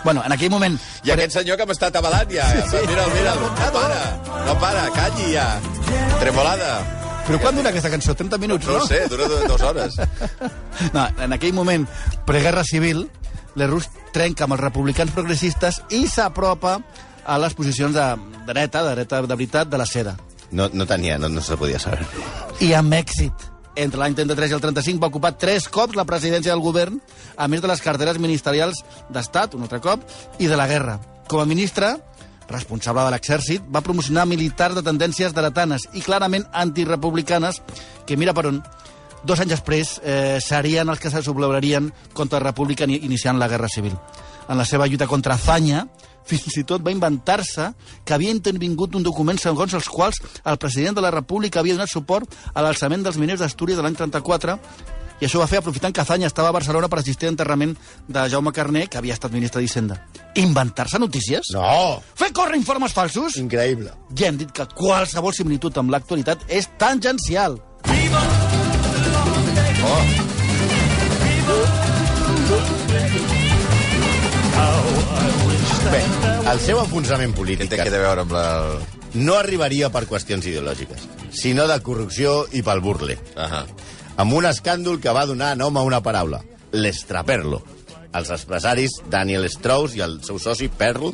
Bueno, 0.04 0.24
en 0.26 0.36
aquell 0.36 0.52
moment... 0.54 0.78
I 1.08 1.14
aquest 1.16 1.40
senyor 1.40 1.58
que 1.60 1.68
m'està 1.70 1.90
atabalant 1.92 2.32
ja. 2.32 2.46
Mira'l, 2.88 3.12
mira'l. 3.16 3.42
No 3.42 3.72
para. 3.76 4.02
No 4.46 4.60
para. 4.62 4.86
Calli 4.96 5.34
ja. 5.34 5.48
Tremolada. 6.22 6.78
Però 7.26 7.40
quan 7.42 7.58
dura 7.58 7.72
aquesta 7.74 7.90
cançó? 7.90 8.14
30 8.14 8.38
minuts, 8.38 8.68
No 8.70 8.78
no? 8.80 8.86
sé, 8.86 9.08
dura 9.10 9.28
dues 9.28 9.62
hores. 9.62 9.98
No, 10.94 11.08
en 11.24 11.34
aquell 11.34 11.54
moment, 11.56 11.86
preguerra 12.28 12.66
civil, 12.68 13.06
l'Errus 13.56 13.88
trenca 14.14 14.46
amb 14.46 14.58
els 14.58 14.62
republicans 14.62 15.14
progressistes 15.16 15.80
i 15.96 16.04
s'apropa 16.12 16.78
a 17.26 17.38
les 17.42 17.54
posicions 17.58 17.94
de 17.96 18.06
dreta, 18.48 18.84
de 18.86 18.96
dreta 18.96 19.22
de 19.22 19.36
veritat, 19.36 19.68
de 19.70 19.78
la 19.82 19.86
seda. 19.86 20.16
No, 20.52 20.70
no 20.72 20.86
tenia, 20.86 21.18
no, 21.18 21.28
no 21.30 21.42
se 21.42 21.58
podia 21.58 21.80
saber. 21.80 22.06
I 22.62 22.74
amb 22.78 22.94
èxit. 22.94 23.34
Entre 23.76 24.00
l'any 24.00 24.14
33 24.16 24.54
i 24.54 24.56
el 24.56 24.62
35 24.64 25.02
va 25.04 25.10
ocupar 25.12 25.34
tres 25.38 25.66
cops 25.68 25.98
la 25.98 26.06
presidència 26.08 26.54
del 26.54 26.62
govern, 26.64 27.02
a 27.36 27.48
més 27.52 27.60
de 27.62 27.68
les 27.68 27.82
carteres 27.84 28.20
ministerials 28.24 28.78
d'Estat, 29.12 29.58
un 29.58 29.66
altre 29.66 29.82
cop, 29.84 30.06
i 30.40 30.48
de 30.48 30.56
la 30.56 30.68
guerra. 30.70 31.00
Com 31.28 31.42
a 31.42 31.46
ministre, 31.50 31.90
responsable 32.48 33.04
de 33.04 33.12
l'exèrcit, 33.12 33.66
va 33.74 33.82
promocionar 33.84 34.24
militars 34.30 34.78
de 34.78 34.84
tendències 34.86 35.34
dretanes 35.36 35.90
i 35.98 36.06
clarament 36.06 36.46
antirepublicanes, 36.54 37.62
que 38.06 38.16
mira 38.16 38.34
per 38.38 38.46
on, 38.54 38.62
dos 39.26 39.40
anys 39.42 39.56
després 39.58 39.96
eh, 40.06 40.38
serien 40.40 40.88
els 40.94 41.02
que 41.02 41.10
se 41.12 41.24
sublevarien 41.26 41.90
contra 42.14 42.40
la 42.40 42.52
república 42.52 42.86
ni- 42.88 43.02
iniciant 43.04 43.40
la 43.42 43.48
guerra 43.50 43.68
civil. 43.68 43.98
En 44.48 44.58
la 44.62 44.66
seva 44.70 44.86
lluita 44.88 45.08
contra 45.10 45.36
Zanya, 45.38 45.88
fins 46.26 46.58
i 46.58 46.66
tot 46.68 46.84
va 46.86 46.94
inventar-se 46.94 47.72
que 48.04 48.16
havia 48.16 48.34
intervingut 48.34 48.96
un 48.96 49.06
document 49.06 49.40
segons 49.42 49.74
els 49.78 49.90
quals 49.90 50.22
el 50.44 50.60
president 50.62 50.98
de 50.98 51.06
la 51.06 51.14
república 51.14 51.62
havia 51.62 51.78
donat 51.78 51.92
suport 51.92 52.36
a 52.54 52.66
l'alçament 52.66 53.06
dels 53.06 53.20
miners 53.22 53.42
d'Astúries 53.44 53.78
de 53.78 53.86
l'any 53.86 53.98
34 53.98 54.60
i 55.22 55.28
això 55.28 55.40
va 55.40 55.48
fer 55.48 55.62
aprofitant 55.62 55.94
que 55.96 56.04
Zanya 56.04 56.28
estava 56.28 56.50
a 56.52 56.56
Barcelona 56.56 56.90
per 56.92 57.00
assistir 57.00 57.28
a 57.28 57.32
l'enterrament 57.32 57.76
de 58.08 58.26
Jaume 58.32 58.52
Carné, 58.52 58.86
que 58.92 59.00
havia 59.00 59.16
estat 59.16 59.32
ministre 59.32 59.64
d'Hisenda. 59.64 60.02
Inventar-se 60.42 61.00
notícies? 61.00 61.54
No! 61.56 62.02
Fer 62.20 62.34
córrer 62.36 62.60
informes 62.60 62.96
falsos? 62.96 63.40
Increïble. 63.40 63.94
Ja 64.12 64.28
hem 64.28 64.42
dit 64.44 64.52
que 64.52 64.68
qualsevol 64.76 65.36
similitud 65.36 65.80
amb 65.80 65.96
l'actualitat 65.96 66.44
és 66.52 66.68
tangencial. 66.82 67.62
Bé, 75.92 76.02
el 76.52 76.60
seu 76.64 76.80
enfonsament 76.82 77.34
polític 77.38 77.70
què 77.72 77.86
té 77.88 77.98
a 77.98 78.02
veure 78.02 78.24
amb 78.26 78.34
la... 78.34 78.46
no 79.22 79.36
arribaria 79.38 79.92
per 79.94 80.06
qüestions 80.10 80.48
ideològiques, 80.50 81.06
sinó 81.36 81.68
de 81.70 81.78
corrupció 81.86 82.44
i 82.58 82.64
pel 82.66 82.82
burle. 82.84 83.18
Ahà. 83.36 83.66
amb 84.18 84.34
un 84.34 84.48
escàndol 84.48 85.00
que 85.04 85.14
va 85.14 85.26
donar 85.30 85.56
nom 85.60 85.78
a 85.78 85.84
una 85.84 86.02
paraula, 86.02 86.42
l'estraperlo. 86.72 87.62
Els 88.16 88.32
empresaris 88.32 89.02
Daniel 89.12 89.50
Strauss 89.52 89.96
i 89.98 90.02
el 90.06 90.22
seu 90.24 90.40
soci 90.40 90.70
Perl, 90.72 91.12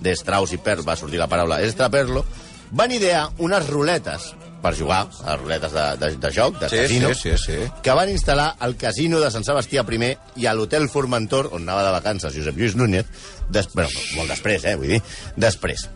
de 0.00 0.14
Strauss 0.14 0.54
i 0.54 0.60
Perl 0.62 0.86
va 0.86 0.96
sortir 0.96 1.18
la 1.18 1.28
paraula 1.28 1.60
estraperlo, 1.66 2.24
van 2.70 2.94
idear 2.94 3.26
unes 3.42 3.66
ruletes 3.68 4.32
per 4.64 4.72
jugar, 4.78 5.02
a 5.28 5.36
ruletes 5.36 5.74
de, 5.76 5.84
de, 6.00 6.10
de 6.22 6.30
joc, 6.32 6.56
de 6.62 6.70
Sí, 6.72 6.78
casino, 6.82 7.10
sí, 7.12 7.34
sí, 7.36 7.58
sí. 7.58 7.58
que 7.84 7.96
van 7.96 8.12
instal·lar 8.12 8.54
al 8.64 8.78
casino 8.80 9.20
de 9.20 9.28
Sant 9.34 9.44
Sebastià 9.44 9.84
I 9.84 10.14
i 10.40 10.46
a 10.48 10.54
l'hotel 10.54 10.88
Formentor, 10.88 11.50
on 11.52 11.68
anava 11.68 11.84
de 11.84 11.92
vacances 11.98 12.34
Josep 12.34 12.56
Lluís 12.56 12.76
Núñez, 12.76 13.04
des, 13.50 13.68
bueno, 13.74 13.90
molt 14.16 14.32
després, 14.32 14.64
eh, 14.64 14.76
vull 14.80 14.96
dir, 14.96 15.02
després 15.36 15.88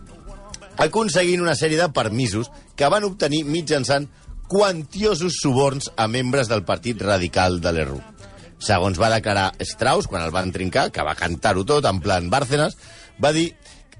aconseguint 0.79 1.41
una 1.43 1.57
sèrie 1.59 1.77
de 1.77 1.89
permisos 1.91 2.47
que 2.79 2.87
van 2.87 3.03
obtenir 3.03 3.43
mitjançant 3.43 4.07
quantiosos 4.49 5.35
suborns 5.43 5.91
a 5.99 6.07
membres 6.07 6.47
del 6.49 6.63
partit 6.65 7.01
radical 7.03 7.59
de 7.61 7.73
l'ERU. 7.75 7.99
Segons 8.63 8.97
va 8.99 9.11
declarar 9.11 9.51
Strauss, 9.59 10.07
quan 10.07 10.23
el 10.23 10.31
van 10.35 10.53
trincar, 10.55 10.89
que 10.91 11.03
va 11.05 11.17
cantar-ho 11.19 11.65
tot, 11.67 11.85
en 11.85 11.99
plan 12.03 12.31
Bárcenas, 12.31 12.77
va 13.21 13.31
dir, 13.35 13.51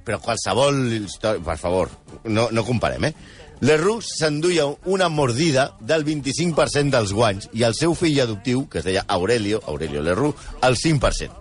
però 0.08 0.20
qualsevol 0.24 0.80
història... 1.04 1.44
Per 1.46 1.58
favor, 1.60 1.92
no, 2.26 2.48
no 2.56 2.66
comparem, 2.68 3.12
eh? 3.12 3.14
L'ERU 3.62 3.98
s'enduia 4.02 4.66
una 4.88 5.10
mordida 5.10 5.74
del 5.82 6.06
25% 6.08 6.94
dels 6.96 7.12
guanys 7.12 7.50
i 7.54 7.66
el 7.68 7.76
seu 7.76 7.92
fill 7.98 8.22
adoptiu, 8.24 8.68
que 8.72 8.80
es 8.80 8.86
deia 8.88 9.04
Aurelio, 9.08 9.60
Aurelio 9.68 10.02
Lerru, 10.02 10.34
el 10.64 10.78
5%. 10.80 11.36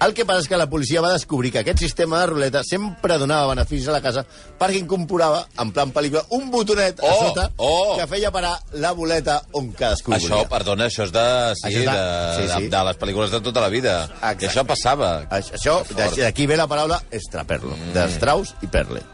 El 0.00 0.14
que 0.16 0.24
passa 0.24 0.40
és 0.40 0.46
que 0.48 0.56
la 0.56 0.64
policia 0.72 1.02
va 1.04 1.10
descobrir 1.12 1.50
que 1.52 1.60
aquest 1.60 1.82
sistema 1.84 2.22
de 2.22 2.30
ruleta 2.30 2.62
sempre 2.64 3.18
donava 3.20 3.50
beneficis 3.50 3.90
a 3.90 3.92
la 3.92 4.00
casa 4.00 4.22
perquè 4.58 4.78
incorporava, 4.80 5.42
en 5.60 5.74
plan 5.76 5.92
pel·lícula, 5.92 6.22
un 6.38 6.48
botonet 6.50 7.02
a 7.04 7.10
Oh, 7.10 7.18
sota 7.26 7.44
oh. 7.58 7.98
que 7.98 8.06
feia 8.08 8.30
parar 8.32 8.54
la 8.80 8.94
boleta 8.96 9.42
on 9.52 9.68
cadascú 9.76 10.16
Això, 10.16 10.38
volia. 10.40 10.48
perdona, 10.48 10.88
això 10.88 11.04
és 11.04 11.12
de, 11.12 11.26
sí, 11.60 11.66
Això 11.68 11.84
és 11.84 11.84
de, 11.84 11.92
de- 11.92 12.34
sí, 12.38 12.48
sí. 12.48 12.62
de, 12.64 12.72
de 12.78 12.82
les 12.88 12.96
pel·lícules 13.04 13.30
de 13.36 13.42
tota 13.44 13.60
la 13.60 13.68
vida. 13.68 13.94
Exacte. 14.08 14.46
I 14.46 14.48
això 14.48 14.64
passava. 14.66 15.12
Això, 15.28 15.82
això 15.84 16.16
d'aquí 16.16 16.48
ve 16.48 16.56
la 16.56 16.66
paraula 16.66 17.02
extraperlo, 17.12 17.76
mm. 17.76 17.92
de 17.92 18.08
Strauss 18.16 18.56
i 18.64 18.72
Perle. 18.72 19.04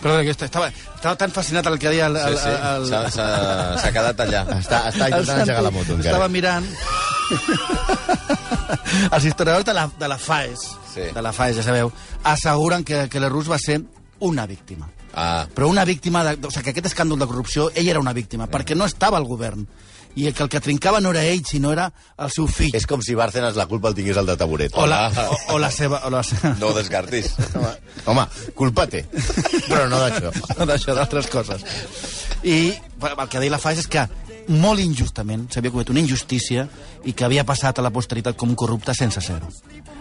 Però 0.00 0.14
que 0.24 0.32
estava, 0.32 0.70
estava 0.70 1.12
tan 1.20 1.32
fascinat 1.34 1.66
el 1.68 1.76
que 1.78 1.90
deia 1.92 2.06
el... 2.08 2.16
Sí, 2.16 2.48
el, 2.48 2.86
sí, 2.88 2.94
el, 2.94 3.10
s'ha 3.82 3.90
quedat 3.92 4.22
allà. 4.24 4.40
Està, 4.62 4.78
està 4.88 5.10
intentant 5.12 5.42
engegar 5.44 5.64
la 5.66 5.72
moto, 5.74 5.92
encara. 5.98 6.14
Estava 6.14 6.28
mirant... 6.32 6.64
Els 9.14 9.24
historiadors 9.24 9.64
de 9.66 9.74
la, 9.74 9.88
de 9.98 10.08
la 10.08 10.18
FAES, 10.18 10.60
Sí. 10.90 11.00
de 11.14 11.22
la 11.22 11.32
FAES, 11.32 11.56
ja 11.60 11.62
sabeu, 11.62 11.92
asseguren 12.26 12.82
que, 12.84 13.04
que 13.10 13.20
l'Errus 13.22 13.50
va 13.50 13.58
ser 13.62 13.80
una 14.26 14.46
víctima. 14.50 14.88
Ah, 15.14 15.46
Però 15.54 15.68
una 15.70 15.84
víctima... 15.84 16.24
De, 16.24 16.36
o 16.46 16.50
sigui, 16.50 16.64
que 16.64 16.70
aquest 16.74 16.86
escàndol 16.92 17.18
de 17.20 17.26
corrupció, 17.30 17.68
ell 17.74 17.88
era 17.90 18.00
una 18.02 18.12
víctima, 18.16 18.46
perquè 18.50 18.74
no 18.78 18.86
estava 18.90 19.18
al 19.18 19.26
govern. 19.30 19.66
I 20.16 20.32
que 20.34 20.42
el 20.42 20.48
que 20.50 20.60
trincava 20.60 20.98
no 21.00 21.12
era 21.14 21.22
ell, 21.24 21.44
sinó 21.46 21.70
era 21.72 21.92
el 22.18 22.30
seu 22.34 22.48
fill. 22.50 22.74
És 22.74 22.86
com 22.90 23.00
si 23.02 23.14
Bárcenas 23.14 23.54
la 23.56 23.66
culpa 23.70 23.88
el 23.92 23.94
tingués 23.94 24.16
el 24.18 24.26
de 24.26 24.36
Taburet. 24.36 24.74
O 24.74 24.86
la, 24.90 25.04
o, 25.30 25.36
o 25.54 25.58
la 25.62 25.70
seva... 25.70 26.00
O 26.06 26.10
la, 26.10 26.22
seva- 26.26 26.54
no 26.58 26.72
ho 26.72 26.74
descartis. 26.74 27.30
Home, 27.54 27.70
home, 28.06 28.26
culpa 28.58 28.86
té, 28.90 29.04
però 29.68 29.86
no 29.88 30.00
d'això. 30.02 30.32
no 30.58 30.66
d'això, 30.66 30.96
d'altres 30.98 31.30
coses. 31.30 31.62
I 32.42 32.74
el 33.00 33.28
que 33.30 33.38
deia 33.38 33.54
la 33.54 33.62
FAES 33.62 33.84
és 33.84 33.88
que 33.92 34.06
molt 34.48 34.80
injustament 34.80 35.46
s'havia 35.52 35.70
comès 35.70 35.90
una 35.92 36.00
injustícia 36.00 36.66
i 37.04 37.12
que 37.12 37.24
havia 37.24 37.44
passat 37.44 37.78
a 37.78 37.82
la 37.84 37.90
posteritat 37.94 38.36
com 38.36 38.54
corrupte 38.54 38.94
sense 38.94 39.20
ser-ho. 39.20 39.48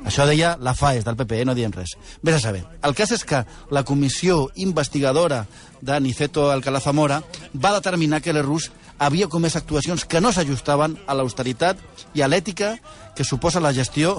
Això 0.06 0.26
deia 0.26 0.56
la 0.62 0.74
FAES 0.74 1.04
del 1.06 1.18
PP, 1.20 1.44
no 1.46 1.54
diem 1.56 1.72
res. 1.76 1.96
Vés 2.24 2.36
a 2.36 2.40
saber. 2.40 2.64
El 2.84 2.96
cas 2.96 3.12
és 3.12 3.24
que 3.28 3.44
la 3.70 3.84
comissió 3.84 4.50
investigadora 4.56 5.46
de 5.82 6.00
Niceto 6.00 6.50
Alcalá 6.52 6.80
Zamora 6.80 7.22
va 7.54 7.74
determinar 7.76 8.22
que 8.22 8.34
l'Errus 8.34 8.72
havia 8.98 9.28
comès 9.32 9.56
actuacions 9.56 10.06
que 10.06 10.20
no 10.22 10.32
s'ajustaven 10.32 10.98
a 11.08 11.14
l'austeritat 11.16 11.78
i 12.16 12.22
a 12.22 12.28
l'ètica 12.28 12.78
que 13.16 13.24
suposa 13.24 13.60
la 13.64 13.74
gestió 13.74 14.18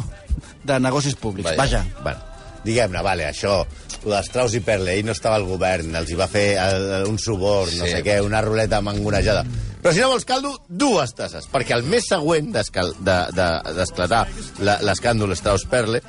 de 0.65 0.79
negocis 0.81 1.17
públics. 1.17 1.57
Vaja. 1.57 1.83
Vaja. 1.85 2.03
Bueno, 2.03 2.21
diguem-ne, 2.65 3.03
vale, 3.03 3.27
això, 3.29 3.65
lo 4.05 4.15
d'Strauss 4.15 4.55
i 4.57 4.61
Perle, 4.65 4.95
ell 4.99 5.05
no 5.09 5.13
estava 5.17 5.37
al 5.37 5.45
govern, 5.49 5.95
els 5.97 6.11
hi 6.13 6.17
va 6.17 6.29
fer 6.29 6.47
el, 6.61 7.07
un 7.09 7.19
suborn, 7.19 7.77
no 7.79 7.85
Sí. 7.89 7.93
sé 7.93 8.03
què, 8.05 8.21
una 8.25 8.41
ruleta 8.45 8.81
mangonejada. 8.81 9.45
Però 9.81 9.93
si 9.97 10.03
no 10.03 10.11
vols 10.13 10.27
caldo, 10.29 10.53
dues 10.69 11.15
tasses, 11.17 11.47
perquè 11.49 11.73
el 11.79 11.87
mes 11.89 12.05
següent 12.11 12.51
d'esclatar 12.53 14.27
de, 14.37 14.51
de, 14.61 14.75
l'escàndol 14.85 15.33
Strauss-Perle, 15.39 16.03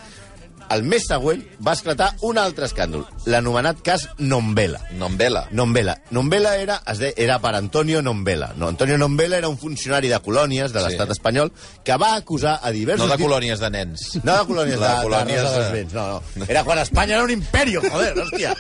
el 0.74 0.84
mes 0.84 1.04
següent 1.08 1.42
va 1.66 1.74
esclatar 1.74 2.14
un 2.28 2.38
altre 2.38 2.66
escàndol, 2.66 3.06
l'anomenat 3.26 3.82
cas 3.84 4.08
Nombela. 4.18 4.80
Nombela. 4.98 5.48
Nombela. 5.52 5.98
Nombela 6.12 6.56
era, 6.58 6.82
es 6.88 7.00
de, 7.00 7.14
era 7.18 7.40
per 7.40 7.56
Antonio 7.56 8.02
Nombela. 8.02 8.54
No, 8.58 8.68
Antonio 8.70 8.98
Nombela 8.98 9.38
era 9.38 9.50
un 9.50 9.58
funcionari 9.58 10.08
de 10.08 10.20
colònies 10.20 10.72
de 10.74 10.80
Sí. 10.82 10.86
l'estat 10.88 11.12
espanyol 11.12 11.52
que 11.84 11.96
va 11.98 12.16
acusar 12.16 12.60
a 12.64 12.72
diversos... 12.72 13.08
No 13.08 13.16
de 13.18 13.24
colònies 13.24 13.60
de 13.60 13.70
nens. 13.70 14.20
no 14.24 14.38
de 14.38 14.46
colònies, 14.48 14.80
de, 14.80 14.88
De 14.88 14.96
de, 14.96 15.04
colònies 15.04 15.42
dels 15.42 15.56
de- 15.66 15.72
Vents, 15.72 15.94
no, 15.94 16.22
no. 16.36 16.46
Era 16.48 16.64
quan 16.64 16.80
Espanya 16.80 17.16
era 17.16 17.24
un 17.24 17.32
imperio, 17.32 17.82
joder, 17.82 18.14
hòstia. 18.18 18.56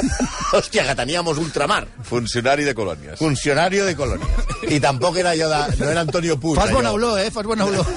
hòstia, 0.52 0.86
que 0.86 0.94
teníamos 0.94 1.38
ultramar. 1.38 1.86
Funcionari 2.02 2.64
de 2.64 2.74
colònies. 2.74 3.18
Funcionario 3.18 3.84
de 3.86 3.96
colònies. 3.96 4.28
I 4.70 4.80
tampoc 4.80 5.16
era 5.16 5.30
allò 5.30 5.48
de... 5.48 5.76
No 5.84 5.90
era 5.90 6.00
Antonio 6.00 6.38
Puig. 6.40 6.58
Fas 6.60 6.70
bona 6.72 6.88
allò. 6.90 6.94
olor, 6.96 7.18
eh? 7.20 7.30
Fas 7.30 7.44
bona 7.46 7.64
olor. 7.64 7.86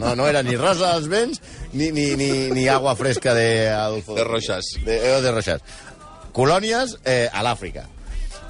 No, 0.00 0.14
no 0.14 0.26
era 0.28 0.42
ni 0.42 0.56
Rosa 0.56 0.92
dels 0.92 1.06
Vents 1.08 1.40
ni, 1.74 1.90
ni, 1.92 2.14
ni, 2.16 2.30
ni 2.54 2.68
agua 2.68 2.94
fresca 2.96 3.34
de... 3.34 3.48
De 4.06 4.24
Roxas. 4.24 4.74
De, 4.84 4.96
eh, 4.96 5.20
de 5.22 5.32
Roxas. 5.34 5.60
Colònies 6.34 6.96
eh, 7.04 7.28
a 7.32 7.44
l'Àfrica. 7.46 7.84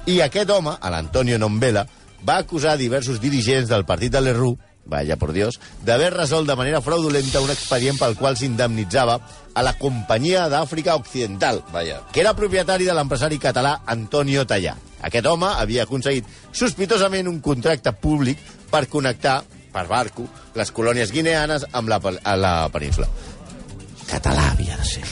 I 0.05 0.19
aquest 0.21 0.49
home, 0.53 0.77
l'Antonio 0.81 1.37
Nombela, 1.41 1.85
va 2.25 2.37
acusar 2.41 2.77
diversos 2.77 3.19
dirigents 3.21 3.69
del 3.69 3.85
partit 3.85 4.13
de 4.13 4.21
l'Erru, 4.21 4.55
vaya 4.85 5.17
por 5.17 5.33
Dios, 5.33 5.59
d'haver 5.85 6.11
resolt 6.13 6.47
de 6.49 6.55
manera 6.55 6.81
fraudulenta 6.81 7.41
un 7.41 7.49
expedient 7.53 7.97
pel 7.97 8.15
qual 8.17 8.37
s'indemnitzava 8.37 9.19
a 9.53 9.63
la 9.65 9.73
Companyia 9.77 10.45
d'Àfrica 10.49 10.95
Occidental, 10.95 11.63
Vaja. 11.73 12.01
que 12.11 12.21
era 12.21 12.35
propietari 12.37 12.85
de 12.85 12.93
l'empresari 12.93 13.39
català 13.41 13.79
Antonio 13.85 14.45
Tallà. 14.45 14.75
Aquest 15.05 15.25
home 15.29 15.49
havia 15.57 15.85
aconseguit 15.85 16.25
sospitosament 16.51 17.29
un 17.29 17.39
contracte 17.41 17.93
públic 17.93 18.41
per 18.71 18.87
connectar, 18.89 19.43
per 19.75 19.87
barco, 19.91 20.27
les 20.55 20.71
colònies 20.71 21.11
guineanes 21.11 21.67
amb 21.75 21.91
la, 21.91 21.99
a 21.99 22.35
la 22.39 22.53
península. 22.71 23.09
Català 24.05 24.51
havia 24.53 24.77
de 24.79 24.85
ser. 24.87 25.03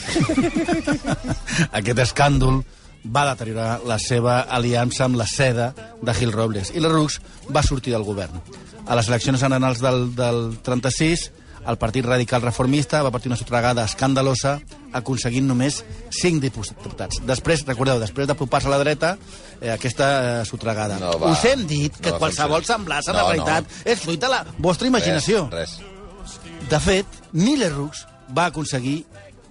Aquest 1.80 2.00
escàndol 2.06 2.62
va 3.04 3.26
deteriorar 3.32 3.82
la 3.84 3.98
seva 4.00 4.40
aliança 4.58 5.04
amb 5.04 5.18
la 5.20 5.26
seda 5.28 5.72
de 6.00 6.14
Gil 6.16 6.32
Robles 6.32 6.72
i 6.72 6.80
la 6.80 6.92
Rux 6.92 7.18
va 7.52 7.64
sortir 7.66 7.92
del 7.92 8.06
govern. 8.06 8.40
A 8.86 8.96
les 8.96 9.08
eleccions 9.10 9.40
generals 9.40 9.82
del, 9.84 10.06
del 10.16 10.56
36, 10.64 11.26
el 11.66 11.78
Partit 11.80 12.04
Radical 12.04 12.42
Reformista 12.42 13.02
va 13.02 13.10
partir 13.10 13.30
una 13.30 13.38
sotregada 13.40 13.84
escandalosa 13.88 14.58
aconseguint 14.92 15.46
només 15.48 15.80
5 16.12 16.42
diputats. 16.44 17.22
Després, 17.26 17.64
recordeu, 17.66 17.98
després 18.02 18.28
d'apropar-se 18.28 18.68
a 18.68 18.74
la 18.74 18.78
dreta, 18.82 19.14
eh, 19.60 19.70
aquesta 19.72 20.08
eh, 20.42 20.44
sotregada. 20.44 20.98
No 21.00 21.14
va. 21.18 21.32
Us 21.32 21.44
hem 21.48 21.66
dit 21.66 21.96
que 21.96 22.12
No 22.12 22.20
qualsevol 22.22 22.64
semblança 22.68 23.12
No, 23.12 23.18
la 23.18 23.24
no. 23.24 23.30
realitat 23.32 23.88
és 23.88 24.00
fruit 24.00 24.20
de 24.20 24.28
la 24.28 24.44
vostra 24.58 24.88
imaginació. 24.88 25.48
Res, 25.52 25.78
res. 25.80 26.68
De 26.70 26.80
fet, 26.80 27.06
ni 27.32 27.56
Lerroux 27.60 28.04
va 28.36 28.46
aconseguir 28.46 29.04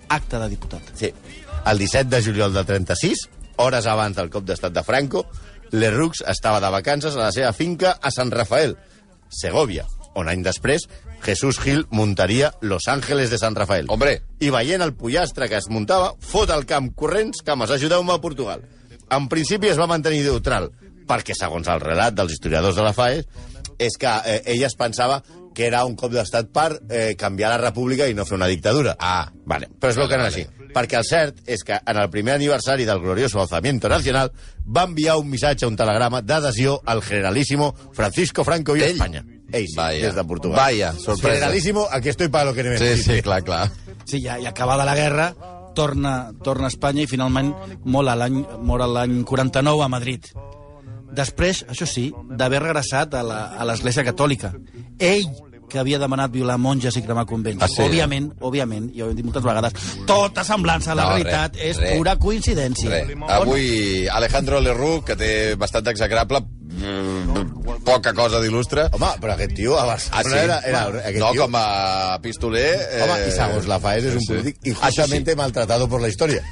acte 0.09 0.37
de 0.39 0.49
diputat. 0.49 0.93
Sí. 0.97 1.11
El 1.65 1.77
17 1.79 2.09
de 2.09 2.21
juliol 2.23 2.53
del 2.53 2.65
36, 2.65 3.27
hores 3.57 3.85
abans 3.87 4.15
del 4.17 4.29
cop 4.29 4.45
d'estat 4.45 4.73
de 4.73 4.83
Franco, 4.83 5.25
Lerroux 5.71 6.21
estava 6.27 6.59
de 6.61 6.69
vacances 6.69 7.15
a 7.15 7.25
la 7.27 7.31
seva 7.31 7.53
finca 7.53 7.97
a 8.01 8.11
San 8.11 8.29
Rafael, 8.31 8.77
Segovia, 9.29 9.85
on 10.19 10.29
any 10.29 10.43
després 10.45 10.87
Jesús 11.23 11.59
Gil 11.59 11.85
muntaria 11.89 12.53
Los 12.61 12.87
Ángeles 12.87 13.29
de 13.31 13.39
San 13.39 13.55
Rafael. 13.55 13.87
Hombre. 13.89 14.21
I 14.39 14.51
veient 14.51 14.83
el 14.83 14.93
pollastre 14.93 15.47
que 15.49 15.57
es 15.57 15.69
muntava, 15.71 16.13
fot 16.19 16.51
al 16.51 16.67
camp 16.67 16.91
corrents, 16.99 17.41
cames, 17.45 17.71
ajudeu-me 17.71 18.13
a 18.13 18.21
Portugal. 18.21 18.65
En 19.09 19.29
principi 19.31 19.71
es 19.71 19.79
va 19.79 19.87
mantenir 19.87 20.23
neutral, 20.25 20.69
perquè, 21.07 21.35
segons 21.37 21.69
el 21.71 21.81
relat 21.83 22.15
dels 22.17 22.35
historiadors 22.35 22.75
de 22.75 22.83
la 22.85 22.93
FAE, 22.95 23.23
és 23.79 23.95
que 23.99 24.11
eh, 24.25 24.41
ella 24.53 24.67
es 24.67 24.75
pensava 24.79 25.21
que 25.53 25.67
era 25.67 25.83
un 25.85 25.95
cop 25.95 26.11
d'estat 26.11 26.49
per 26.53 26.69
eh, 26.89 27.13
canviar 27.19 27.51
la 27.53 27.61
república 27.61 28.07
i 28.09 28.15
no 28.17 28.25
fer 28.25 28.35
una 28.39 28.49
dictadura. 28.49 28.97
Ah. 28.99 29.29
Vale, 29.45 29.69
però 29.79 29.93
es 29.93 29.99
veu 29.99 30.09
que 30.09 30.17
no 30.17 30.25
era 30.25 30.33
així. 30.33 30.45
Perquè 30.73 30.97
el 30.97 31.05
cert 31.05 31.43
és 31.45 31.61
que 31.63 31.77
en 31.77 31.99
el 32.01 32.09
primer 32.09 32.33
aniversari 32.39 32.87
del 32.89 32.99
glorioso 33.03 33.39
alzamiento 33.39 33.89
nacional 33.91 34.31
va 34.65 34.87
enviar 34.89 35.19
un 35.21 35.29
missatge, 35.29 35.69
un 35.69 35.77
telegrama 35.77 36.23
d'adhesió 36.25 36.79
al 36.85 37.03
generalísimo 37.05 37.73
Francisco 37.93 38.43
Franco 38.43 38.75
i 38.75 38.81
Ell? 38.81 38.97
Espanya. 38.97 39.23
Sí, 39.53 39.75
Vaya. 39.75 40.05
des 40.07 40.15
de 40.15 40.23
Portugal. 40.23 40.57
Vaya, 40.59 40.93
sorpresa. 40.93 41.33
Generalísimo, 41.35 41.87
aquí 41.91 42.09
estoy 42.09 42.27
para 42.27 42.45
lo 42.45 42.53
que 42.53 42.63
Sí, 42.63 42.69
necesite. 42.69 43.15
sí, 43.17 43.21
clar, 43.21 43.43
clar. 43.43 43.71
Sí, 44.05 44.21
ja, 44.21 44.39
i 44.39 44.45
acabada 44.45 44.83
la 44.85 44.95
guerra, 44.95 45.35
torna, 45.75 46.31
torna 46.43 46.65
a 46.65 46.67
Espanya 46.69 47.01
i 47.03 47.07
finalment 47.07 47.53
mor 47.85 48.07
a 48.09 48.15
l'any 48.15 48.45
mor 48.61 48.81
a 48.81 48.87
l'any 48.87 49.23
49 49.23 49.83
a 49.83 49.87
Madrid. 49.89 50.25
Després, 51.13 51.65
això 51.69 51.85
sí, 51.85 52.11
d'haver 52.29 52.59
regressat 52.63 53.13
a 53.13 53.21
la- 53.23 53.47
a 53.53 53.65
l'Església 53.65 54.03
Catòlica. 54.03 54.53
Ell, 54.97 55.27
que 55.69 55.79
havia 55.79 55.97
demanat 55.97 56.31
violar 56.31 56.57
monges 56.59 56.95
i 56.97 57.01
cremar 57.01 57.25
convents. 57.25 57.63
Ah, 57.63 57.67
sí? 57.67 57.81
Òbviament, 57.81 58.31
òbviament, 58.41 58.91
ja 58.93 59.05
ho 59.05 59.09
hem 59.09 59.15
dit 59.15 59.25
moltes 59.25 59.41
vegades, 59.43 59.73
tota 60.05 60.43
semblança 60.43 60.91
a 60.91 60.95
la 60.95 61.03
No, 61.03 61.09
realitat 61.15 61.55
res, 61.55 61.63
és 61.65 61.77
res. 61.77 61.97
pura 61.97 62.15
coincidència. 62.17 62.89
Res. 62.89 63.15
Avui 63.27 64.07
Alejandro 64.07 64.59
Lerroux, 64.59 65.03
que 65.05 65.15
té 65.15 65.55
bastant 65.55 65.83
d'execrable, 65.85 66.43
mm, 66.83 67.79
poca 67.87 68.13
cosa 68.13 68.39
d'il·lustre. 68.43 68.89
Home, 68.93 69.09
però 69.21 69.33
aquest 69.37 69.55
tio 69.57 69.77
a 69.79 69.85
Barcelona 69.85 70.19
Ah, 70.19 70.23
sí? 70.23 70.37
era, 70.43 70.59
era... 70.67 70.81
Aquest 71.07 71.19
no, 71.23 71.31
tio... 71.31 71.45
com 71.47 71.55
a 71.57 72.19
pistoler... 72.21 72.67
eh, 72.91 73.01
Home, 73.05 73.17
i 73.27 73.31
segons 73.35 73.67
la 73.71 73.79
FAES 73.79 74.09
és 74.11 74.17
un 74.19 74.25
sí. 74.25 74.31
polític 74.33 74.59
sí. 74.61 74.69
injustamente 74.73 75.35
maltratado 75.35 75.87
por 75.89 76.01
la 76.01 76.09
historia. 76.09 76.43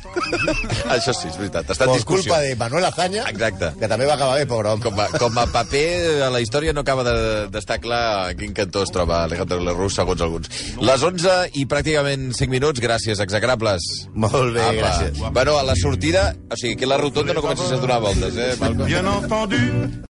Això 0.95 1.13
sí, 1.13 1.27
és 1.29 1.37
veritat. 1.37 1.69
Està 1.75 1.85
en 1.87 1.93
discussió. 1.95 2.31
culpa 2.31 2.41
de 2.45 2.55
Manuel 2.55 2.85
Azaña, 2.89 3.25
Exacte. 3.29 3.71
que 3.79 3.87
també 3.91 4.05
va 4.09 4.15
acabar 4.15 4.39
bé, 4.39 4.45
pobre 4.49 4.69
home. 4.73 4.83
Com 4.83 4.99
a, 4.99 5.07
com 5.21 5.37
a 5.37 5.45
paper 5.51 5.85
a 6.27 6.29
la 6.33 6.41
història 6.43 6.73
no 6.73 6.81
acaba 6.85 7.03
de- 7.07 7.47
d'estar 7.53 7.77
de, 7.79 7.85
clar 7.85 8.03
a 8.29 8.33
quin 8.35 8.53
cantó 8.57 8.83
es 8.83 8.91
troba 8.91 9.23
Alejandro 9.25 9.59
Lerroux, 9.63 9.93
segons 9.93 10.21
alguns. 10.21 10.49
Les 10.81 11.03
11 11.11 11.37
i 11.61 11.65
pràcticament 11.69 12.31
5 12.37 12.49
minuts, 12.51 12.81
gràcies, 12.83 13.19
execrables. 13.23 13.81
Molt 14.13 14.53
bé, 14.55 14.67
gràcies. 14.79 15.19
Bueno, 15.31 15.57
a 15.59 15.63
la 15.63 15.75
sortida, 15.75 16.31
o 16.49 16.55
sigui, 16.59 16.75
que 16.75 16.85
la 16.89 16.97
rotonda 17.01 17.33
no 17.33 17.41
comences 17.41 17.71
a 17.71 17.77
donar 17.81 17.99
voltes, 18.01 18.35
eh, 18.37 18.55
Malcolm? 18.59 18.87
Bien 18.87 19.05
entendu, 19.05 20.07